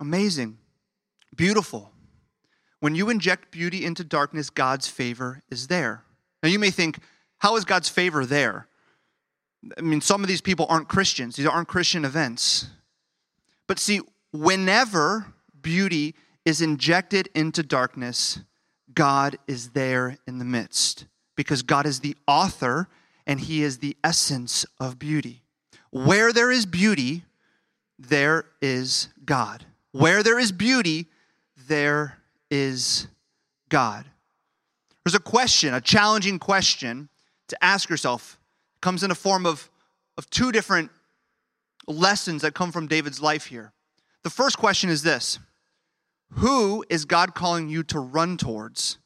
Amazing. 0.00 0.58
Beautiful. 1.36 1.92
When 2.80 2.94
you 2.94 3.10
inject 3.10 3.50
beauty 3.50 3.84
into 3.84 4.04
darkness, 4.04 4.50
God's 4.50 4.88
favor 4.88 5.42
is 5.50 5.66
there. 5.66 6.04
Now, 6.42 6.48
you 6.48 6.58
may 6.58 6.70
think, 6.70 6.98
how 7.38 7.56
is 7.56 7.64
God's 7.64 7.88
favor 7.88 8.24
there? 8.24 8.66
I 9.76 9.80
mean, 9.80 10.00
some 10.00 10.22
of 10.22 10.28
these 10.28 10.40
people 10.40 10.66
aren't 10.68 10.88
Christians, 10.88 11.36
these 11.36 11.46
aren't 11.46 11.68
Christian 11.68 12.04
events. 12.04 12.68
But 13.66 13.78
see, 13.78 14.00
whenever 14.32 15.26
beauty 15.60 16.14
is 16.48 16.62
injected 16.62 17.28
into 17.34 17.62
darkness, 17.62 18.40
God 18.94 19.36
is 19.46 19.70
there 19.70 20.16
in 20.26 20.38
the 20.38 20.44
midst 20.46 21.04
because 21.36 21.62
God 21.62 21.84
is 21.84 22.00
the 22.00 22.16
author 22.26 22.88
and 23.26 23.38
He 23.38 23.62
is 23.62 23.78
the 23.78 23.96
essence 24.02 24.64
of 24.80 24.98
beauty. 24.98 25.42
Where 25.90 26.32
there 26.32 26.50
is 26.50 26.64
beauty, 26.64 27.24
there 27.98 28.46
is 28.62 29.08
God. 29.26 29.66
Where 29.92 30.22
there 30.22 30.38
is 30.38 30.50
beauty, 30.50 31.06
there 31.68 32.18
is 32.50 33.08
God. 33.68 34.06
There's 35.04 35.14
a 35.14 35.20
question, 35.20 35.74
a 35.74 35.82
challenging 35.82 36.38
question 36.38 37.10
to 37.48 37.62
ask 37.62 37.90
yourself. 37.90 38.38
It 38.76 38.80
comes 38.80 39.02
in 39.02 39.10
a 39.10 39.14
form 39.14 39.44
of, 39.44 39.68
of 40.16 40.30
two 40.30 40.50
different 40.50 40.90
lessons 41.86 42.40
that 42.40 42.54
come 42.54 42.72
from 42.72 42.86
David's 42.86 43.20
life 43.20 43.46
here. 43.46 43.72
The 44.22 44.30
first 44.30 44.56
question 44.56 44.88
is 44.88 45.02
this 45.02 45.38
who 46.32 46.84
is 46.88 47.04
God 47.04 47.34
calling 47.34 47.68
you 47.68 47.82
to 47.84 47.98
run 47.98 48.36
towards? 48.36 48.98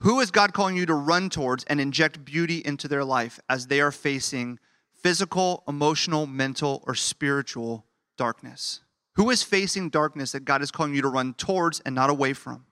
Who 0.00 0.20
is 0.20 0.30
God 0.30 0.52
calling 0.52 0.76
you 0.76 0.86
to 0.86 0.94
run 0.94 1.30
towards 1.30 1.64
and 1.64 1.80
inject 1.80 2.24
beauty 2.24 2.62
into 2.64 2.88
their 2.88 3.04
life 3.04 3.38
as 3.48 3.66
they 3.66 3.80
are 3.80 3.92
facing 3.92 4.58
physical, 4.92 5.62
emotional, 5.68 6.26
mental, 6.26 6.82
or 6.86 6.94
spiritual 6.94 7.86
darkness? 8.16 8.80
Who 9.14 9.30
is 9.30 9.42
facing 9.42 9.90
darkness 9.90 10.32
that 10.32 10.44
God 10.44 10.62
is 10.62 10.70
calling 10.70 10.94
you 10.94 11.02
to 11.02 11.08
run 11.08 11.34
towards 11.34 11.80
and 11.80 11.94
not 11.94 12.10
away 12.10 12.32
from? 12.32 12.66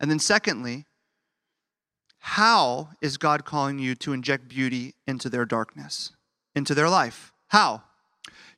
And 0.00 0.10
then, 0.10 0.18
secondly, 0.18 0.86
how 2.18 2.90
is 3.02 3.18
God 3.18 3.44
calling 3.44 3.78
you 3.78 3.94
to 3.96 4.12
inject 4.12 4.48
beauty 4.48 4.94
into 5.06 5.28
their 5.28 5.44
darkness, 5.44 6.12
into 6.54 6.74
their 6.74 6.88
life? 6.88 7.32
How? 7.48 7.82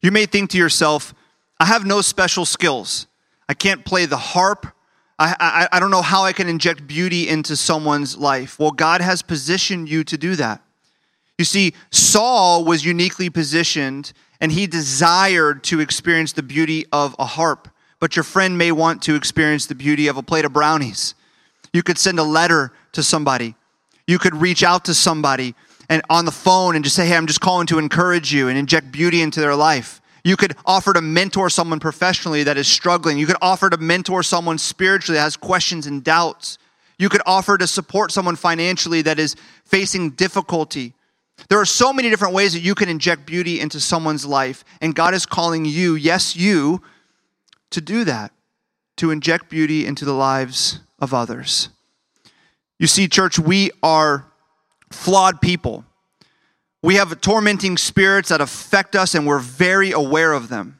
You 0.01 0.13
may 0.13 0.27
think 0.27 0.51
to 0.51 0.59
yourself, 0.59 1.15
I 1.59 1.65
have 1.65 1.85
no 1.85 2.01
special 2.01 2.45
skills. 2.45 3.07
I 3.49 3.55
can't 3.55 3.85
play 3.85 4.07
the 4.07 4.17
harp. 4.17 4.67
I, 5.19 5.35
I, 5.39 5.77
I 5.77 5.81
don't 5.81 5.91
know 5.91 6.03
how 6.03 6.25
I 6.25 6.33
can 6.33 6.49
inject 6.49 6.87
beauty 6.87 7.29
into 7.29 7.57
someone's 7.57 8.17
life. 8.17 8.59
Well, 8.59 8.71
God 8.71 9.01
has 9.01 9.23
positioned 9.23 9.89
you 9.89 10.05
to 10.05 10.19
do 10.19 10.37
that. 10.37 10.63
You 11.39 11.45
see, 11.45 11.75
Saul 11.91 12.65
was 12.65 12.85
uniquely 12.85 13.31
positioned 13.31 14.13
and 14.41 14.53
he 14.53 14.67
desired 14.67 15.63
to 15.65 15.81
experience 15.81 16.33
the 16.33 16.43
beauty 16.43 16.87
of 16.93 17.17
a 17.19 17.25
harp, 17.25 17.69
but 18.01 18.17
your 18.17 18.23
friend 18.23 18.59
may 18.59 18.73
want 18.73 19.03
to 19.03 19.15
experience 19.15 19.67
the 19.67 19.75
beauty 19.75 20.09
of 20.09 20.17
a 20.17 20.23
plate 20.23 20.45
of 20.45 20.53
brownies. 20.53 21.15
You 21.73 21.83
could 21.83 21.99
send 21.99 22.19
a 22.19 22.23
letter 22.23 22.73
to 22.93 23.03
somebody. 23.03 23.55
You 24.07 24.19
could 24.19 24.35
reach 24.35 24.63
out 24.63 24.85
to 24.87 24.95
somebody 24.95 25.55
and 25.89 26.03
on 26.11 26.25
the 26.25 26.33
phone 26.33 26.75
and 26.75 26.85
just 26.85 26.97
say, 26.97 27.07
"Hey, 27.07 27.17
I'm 27.17 27.27
just 27.27 27.41
calling 27.41 27.67
to 27.69 27.79
encourage 27.79 28.33
you 28.33 28.49
and 28.49 28.59
inject 28.59 28.91
beauty 28.91 29.21
into 29.23 29.41
their 29.41 29.55
life." 29.55 30.01
You 30.27 30.37
could 30.37 30.57
offer 30.67 30.93
to 30.93 31.01
mentor 31.01 31.49
someone 31.49 31.79
professionally 31.79 32.43
that 32.43 32.57
is 32.57 32.67
struggling. 32.67 33.17
You 33.17 33.27
could 33.27 33.37
offer 33.41 33.71
to 33.71 33.77
mentor 33.77 34.25
someone 34.25 34.59
spiritually 34.59 35.19
that 35.19 35.23
has 35.23 35.37
questions 35.37 35.87
and 35.87 36.03
doubts. 36.03 36.59
You 36.99 37.09
could 37.09 37.23
offer 37.27 37.57
to 37.57 37.67
support 37.69 38.11
someone 38.11 38.35
financially 38.35 39.03
that 39.03 39.21
is 39.21 39.37
facing 39.65 40.11
difficulty. 40.11 40.95
There 41.49 41.61
are 41.61 41.65
so 41.65 41.93
many 41.93 42.11
different 42.11 42.35
ways 42.35 42.55
that 42.55 42.59
you 42.59 42.75
can 42.75 42.89
inject 42.89 43.25
beauty 43.25 43.61
into 43.61 43.79
someone's 43.79 44.27
life, 44.27 44.65
and 44.81 44.97
God 44.97 45.15
is 45.15 45.27
calling 45.27 45.65
you, 45.65 45.95
yes, 45.95 46.35
you, 46.35 46.83
to 47.71 47.81
do 47.81 48.03
that, 48.03 48.33
to 48.97 49.13
inject 49.13 49.49
beauty 49.49 49.87
into 49.87 50.05
the 50.05 50.13
lives 50.13 50.81
of 50.99 51.15
others. 51.15 51.69
You 52.81 52.89
see, 52.89 53.07
church, 53.07 53.39
we 53.39 53.71
are 53.81 54.27
flawed 54.91 55.41
people. 55.41 55.85
We 56.83 56.97
have 56.97 57.21
tormenting 57.21 57.77
spirits 57.77 58.29
that 58.29 58.41
affect 58.41 58.95
us, 58.95 59.15
and 59.15 59.27
we're 59.27 59.39
very 59.39 59.93
aware 59.93 60.33
of 60.33 60.49
them. 60.49 60.79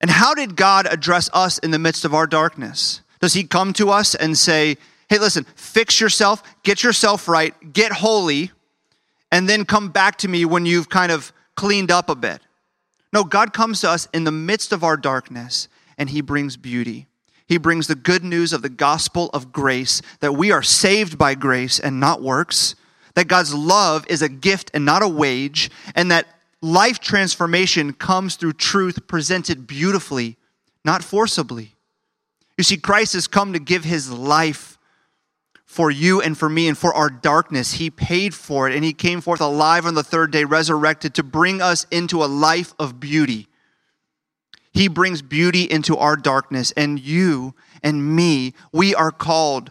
And 0.00 0.10
how 0.10 0.34
did 0.34 0.56
God 0.56 0.86
address 0.90 1.30
us 1.32 1.58
in 1.58 1.70
the 1.70 1.78
midst 1.78 2.04
of 2.04 2.14
our 2.14 2.26
darkness? 2.26 3.00
Does 3.20 3.34
He 3.34 3.44
come 3.44 3.72
to 3.74 3.90
us 3.90 4.14
and 4.14 4.36
say, 4.36 4.76
Hey, 5.08 5.18
listen, 5.18 5.44
fix 5.54 6.00
yourself, 6.00 6.42
get 6.64 6.82
yourself 6.82 7.28
right, 7.28 7.54
get 7.72 7.92
holy, 7.92 8.50
and 9.30 9.48
then 9.48 9.64
come 9.64 9.90
back 9.90 10.16
to 10.18 10.28
me 10.28 10.44
when 10.44 10.66
you've 10.66 10.88
kind 10.88 11.12
of 11.12 11.32
cleaned 11.54 11.90
up 11.90 12.10
a 12.10 12.14
bit? 12.14 12.40
No, 13.12 13.22
God 13.22 13.52
comes 13.52 13.80
to 13.82 13.90
us 13.90 14.08
in 14.12 14.24
the 14.24 14.32
midst 14.32 14.72
of 14.72 14.82
our 14.82 14.96
darkness, 14.96 15.68
and 15.96 16.10
He 16.10 16.20
brings 16.20 16.56
beauty. 16.56 17.06
He 17.46 17.56
brings 17.56 17.86
the 17.86 17.94
good 17.94 18.24
news 18.24 18.52
of 18.52 18.62
the 18.62 18.68
gospel 18.68 19.30
of 19.32 19.52
grace 19.52 20.02
that 20.20 20.32
we 20.32 20.50
are 20.50 20.62
saved 20.62 21.16
by 21.16 21.34
grace 21.34 21.78
and 21.78 22.00
not 22.00 22.20
works 22.20 22.74
that 23.16 23.28
God's 23.28 23.54
love 23.54 24.06
is 24.08 24.22
a 24.22 24.28
gift 24.28 24.70
and 24.74 24.84
not 24.84 25.02
a 25.02 25.08
wage, 25.08 25.70
and 25.94 26.10
that 26.10 26.28
life 26.60 27.00
transformation 27.00 27.94
comes 27.94 28.36
through 28.36 28.52
truth 28.52 29.06
presented 29.06 29.66
beautifully, 29.66 30.36
not 30.84 31.02
forcibly. 31.02 31.74
You 32.58 32.64
see, 32.64 32.76
Christ 32.76 33.14
has 33.14 33.26
come 33.26 33.54
to 33.54 33.58
give 33.58 33.84
his 33.84 34.10
life 34.10 34.78
for 35.64 35.90
you 35.90 36.20
and 36.20 36.36
for 36.36 36.48
me 36.48 36.68
and 36.68 36.76
for 36.76 36.94
our 36.94 37.08
darkness. 37.08 37.72
He 37.72 37.90
paid 37.90 38.34
for 38.34 38.68
it 38.68 38.74
and 38.74 38.84
he 38.84 38.92
came 38.92 39.22
forth 39.22 39.40
alive 39.40 39.86
on 39.86 39.94
the 39.94 40.04
third 40.04 40.30
day, 40.30 40.44
resurrected 40.44 41.14
to 41.14 41.22
bring 41.22 41.62
us 41.62 41.86
into 41.90 42.22
a 42.22 42.26
life 42.26 42.74
of 42.78 43.00
beauty. 43.00 43.48
He 44.74 44.88
brings 44.88 45.22
beauty 45.22 45.62
into 45.62 45.96
our 45.96 46.16
darkness, 46.16 46.70
and 46.76 47.00
you 47.00 47.54
and 47.82 48.14
me, 48.14 48.52
we 48.72 48.94
are 48.94 49.10
called 49.10 49.70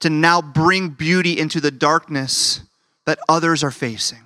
to 0.00 0.10
now 0.10 0.42
bring 0.42 0.90
beauty 0.90 1.38
into 1.38 1.58
the 1.58 1.70
darkness 1.70 2.60
that 3.06 3.18
others 3.28 3.64
are 3.64 3.70
facing. 3.70 4.22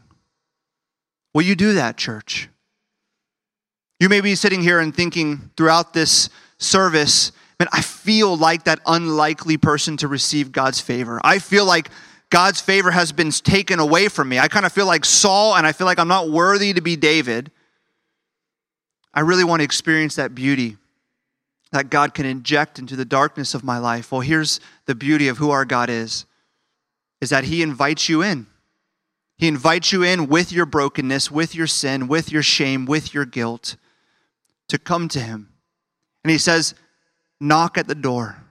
Will 1.34 1.42
you 1.42 1.54
do 1.54 1.74
that, 1.74 1.96
church? 1.96 2.48
You 3.98 4.08
may 4.08 4.20
be 4.20 4.34
sitting 4.34 4.62
here 4.62 4.78
and 4.78 4.94
thinking 4.94 5.50
throughout 5.56 5.94
this 5.94 6.28
service, 6.58 7.32
man, 7.58 7.68
I 7.72 7.80
feel 7.80 8.36
like 8.36 8.64
that 8.64 8.80
unlikely 8.86 9.56
person 9.56 9.96
to 9.98 10.08
receive 10.08 10.52
God's 10.52 10.80
favor. 10.80 11.20
I 11.24 11.38
feel 11.38 11.64
like 11.64 11.90
God's 12.30 12.60
favor 12.60 12.90
has 12.90 13.12
been 13.12 13.30
taken 13.30 13.78
away 13.78 14.08
from 14.08 14.28
me. 14.28 14.38
I 14.38 14.48
kind 14.48 14.66
of 14.66 14.72
feel 14.72 14.86
like 14.86 15.04
Saul, 15.04 15.56
and 15.56 15.66
I 15.66 15.72
feel 15.72 15.86
like 15.86 15.98
I'm 15.98 16.08
not 16.08 16.28
worthy 16.28 16.72
to 16.72 16.80
be 16.80 16.96
David. 16.96 17.50
I 19.14 19.20
really 19.20 19.44
want 19.44 19.60
to 19.60 19.64
experience 19.64 20.16
that 20.16 20.34
beauty 20.34 20.76
that 21.72 21.90
God 21.90 22.14
can 22.14 22.26
inject 22.26 22.78
into 22.78 22.96
the 22.96 23.04
darkness 23.04 23.54
of 23.54 23.64
my 23.64 23.78
life. 23.78 24.12
Well, 24.12 24.20
here's 24.20 24.60
the 24.86 24.94
beauty 24.94 25.28
of 25.28 25.38
who 25.38 25.50
our 25.50 25.64
God 25.64 25.90
is 25.90 26.26
is 27.20 27.30
that 27.30 27.44
he 27.44 27.62
invites 27.62 28.08
you 28.08 28.22
in. 28.22 28.46
He 29.36 29.48
invites 29.48 29.92
you 29.92 30.02
in 30.02 30.28
with 30.28 30.50
your 30.50 30.66
brokenness, 30.66 31.30
with 31.30 31.54
your 31.54 31.66
sin, 31.66 32.08
with 32.08 32.32
your 32.32 32.42
shame, 32.42 32.86
with 32.86 33.12
your 33.12 33.24
guilt 33.24 33.76
to 34.68 34.78
come 34.78 35.08
to 35.08 35.20
him. 35.20 35.52
And 36.24 36.30
he 36.30 36.38
says, 36.38 36.74
"Knock 37.40 37.76
at 37.76 37.86
the 37.86 37.94
door. 37.94 38.42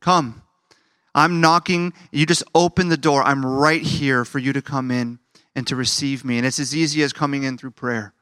Come. 0.00 0.42
I'm 1.14 1.40
knocking. 1.40 1.92
You 2.12 2.26
just 2.26 2.44
open 2.54 2.88
the 2.88 2.96
door. 2.96 3.22
I'm 3.22 3.44
right 3.44 3.82
here 3.82 4.24
for 4.24 4.38
you 4.38 4.52
to 4.52 4.60
come 4.60 4.90
in 4.90 5.18
and 5.54 5.66
to 5.68 5.76
receive 5.76 6.24
me. 6.24 6.36
And 6.36 6.46
it's 6.46 6.58
as 6.58 6.74
easy 6.74 7.02
as 7.02 7.12
coming 7.12 7.44
in 7.44 7.56
through 7.56 7.70
prayer 7.70 8.14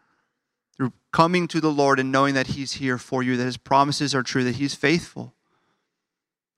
through 0.76 0.92
coming 1.12 1.46
to 1.48 1.60
the 1.60 1.70
Lord 1.70 2.00
and 2.00 2.10
knowing 2.10 2.34
that 2.34 2.48
He's 2.48 2.72
here 2.74 2.98
for 2.98 3.22
you, 3.22 3.36
that 3.36 3.44
His 3.44 3.56
promises 3.56 4.14
are 4.14 4.22
true, 4.22 4.44
that 4.44 4.56
He's 4.56 4.74
faithful. 4.74 5.34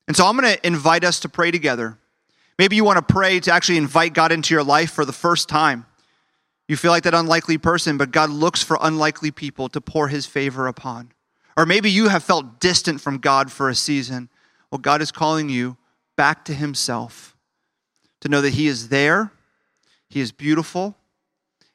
And 0.07 0.17
so 0.17 0.27
I'm 0.27 0.37
going 0.37 0.55
to 0.55 0.67
invite 0.67 1.05
us 1.05 1.21
to 1.21 1.29
pray 1.29 1.51
together. 1.51 1.99
Maybe 2.59 2.77
you 2.77 2.85
want 2.85 3.07
to 3.07 3.15
pray 3.15 3.41
to 3.41 3.53
actually 3.53 3.79
invite 3.79 4.15
God 4.15 4.33
into 4.33 4.55
your 4.55 4.63
life 4.63 4.93
for 4.93 5.05
the 5.05 5.13
first 5.13 5.49
time. 5.49 5.87
You 6.69 6.77
feel 6.77 6.93
like 6.93 7.03
that 7.03 7.15
unlikely 7.15 7.59
person, 7.59 7.99
but 7.99 8.11
God 8.11 8.31
looks 8.31 8.63
for 8.63 8.79
unlikely 8.81 9.31
people 9.31 9.69
to 9.71 9.81
pour 9.81 10.09
His 10.09 10.27
favor 10.27 10.67
upon. 10.67 11.13
Or 11.57 11.67
maybe 11.67 11.91
you 11.91 12.09
have 12.09 12.25
felt 12.25 12.61
distant 12.61 13.01
from 13.01 13.19
God 13.19 13.53
for 13.53 13.69
a 13.69 13.75
season. 13.75 14.29
Well, 14.71 14.79
God 14.79 15.03
is 15.03 15.13
calling 15.13 15.49
you 15.49 15.77
back 16.17 16.45
to 16.47 16.55
Himself 16.55 17.37
to 18.21 18.29
know 18.29 18.41
that 18.41 18.55
He 18.55 18.67
is 18.67 18.89
there, 18.89 19.33
He 20.09 20.21
is 20.21 20.33
beautiful, 20.33 20.97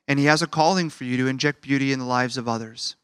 and 0.07 0.17
He 0.17 0.25
has 0.25 0.41
a 0.41 0.47
calling 0.47 0.89
for 0.89 1.03
you 1.03 1.17
to 1.17 1.27
inject 1.27 1.61
beauty 1.61 1.93
in 1.93 1.99
the 1.99 2.05
lives 2.05 2.38
of 2.38 2.47
others. 2.47 2.95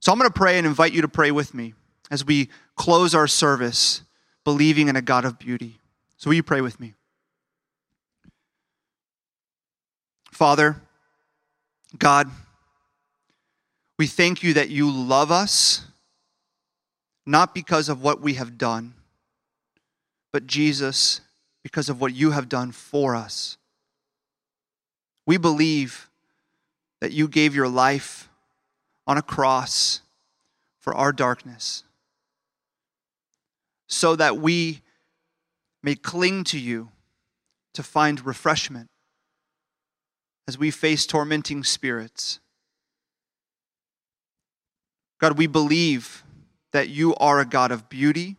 So 0.00 0.12
I'm 0.12 0.18
going 0.18 0.30
to 0.30 0.38
pray 0.38 0.58
and 0.58 0.66
invite 0.66 0.92
you 0.92 1.02
to 1.02 1.08
pray 1.08 1.30
with 1.30 1.54
me 1.54 1.74
as 2.10 2.24
we 2.24 2.50
close 2.76 3.14
our 3.14 3.26
service 3.26 4.02
believing 4.44 4.88
in 4.88 4.96
a 4.96 5.02
God 5.02 5.24
of 5.24 5.38
beauty. 5.38 5.80
So 6.18 6.28
will 6.28 6.34
you 6.34 6.42
pray 6.42 6.60
with 6.60 6.78
me? 6.78 6.94
Father, 10.32 10.76
God, 11.96 12.30
we 13.98 14.06
thank 14.06 14.42
you 14.42 14.54
that 14.54 14.68
you 14.68 14.90
love 14.90 15.32
us, 15.32 15.86
not 17.26 17.54
because 17.54 17.88
of 17.88 18.02
what 18.02 18.20
we 18.20 18.34
have 18.34 18.58
done, 18.58 18.94
but 20.32 20.46
Jesus, 20.46 21.20
because 21.62 21.88
of 21.88 22.00
what 22.00 22.14
you 22.14 22.32
have 22.32 22.48
done 22.48 22.72
for 22.72 23.16
us. 23.16 23.56
We 25.26 25.36
believe 25.36 26.08
that 27.00 27.12
you 27.12 27.28
gave 27.28 27.54
your 27.54 27.68
life 27.68 28.28
on 29.06 29.18
a 29.18 29.22
cross 29.22 30.00
for 30.80 30.94
our 30.94 31.12
darkness, 31.12 31.84
so 33.86 34.16
that 34.16 34.36
we 34.38 34.82
may 35.88 35.94
cling 35.94 36.44
to 36.44 36.58
you 36.58 36.90
to 37.72 37.82
find 37.82 38.26
refreshment 38.26 38.90
as 40.46 40.58
we 40.58 40.70
face 40.70 41.06
tormenting 41.06 41.64
spirits. 41.64 42.40
God, 45.18 45.38
we 45.38 45.46
believe 45.46 46.24
that 46.72 46.90
you 46.90 47.14
are 47.14 47.40
a 47.40 47.46
God 47.46 47.72
of 47.72 47.88
beauty, 47.88 48.36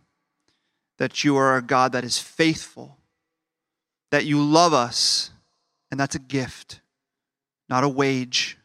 that 1.00 1.24
you 1.24 1.38
are 1.38 1.58
a 1.58 1.64
God 1.64 1.92
that 1.94 2.04
is 2.04 2.20
faithful, 2.20 2.98
that 4.12 4.26
you 4.26 4.40
love 4.40 4.72
us, 4.72 5.32
and 5.90 6.00
that's 6.00 6.14
a 6.14 6.20
gift 6.20 6.82
not 7.68 7.84
a 7.84 7.90
wage. 7.90 8.60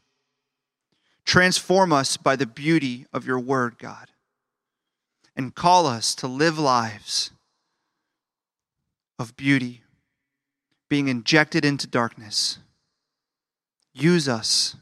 Transform 1.25 1.91
us 1.91 2.19
by 2.19 2.37
the 2.37 2.47
beauty 2.47 3.07
of 3.15 3.27
your 3.27 3.41
word, 3.41 3.79
God, 3.79 4.09
and 5.35 5.55
call 5.55 5.87
us 5.87 6.15
to 6.17 6.27
live 6.27 6.59
lives 6.59 7.31
of 9.19 9.37
beauty, 9.37 9.83
being 10.89 11.09
injected 11.09 11.65
into 11.65 11.87
darkness. 11.87 12.59
Use 13.93 14.29
us 14.29 14.77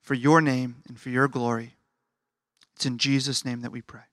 for 0.00 0.14
your 0.14 0.40
name 0.40 0.82
and 0.88 0.98
for 0.98 1.10
your 1.10 1.28
glory. 1.28 1.76
It's 2.74 2.86
in 2.86 2.98
Jesus' 2.98 3.44
name 3.44 3.60
that 3.60 3.72
we 3.72 3.82
pray. 3.82 4.09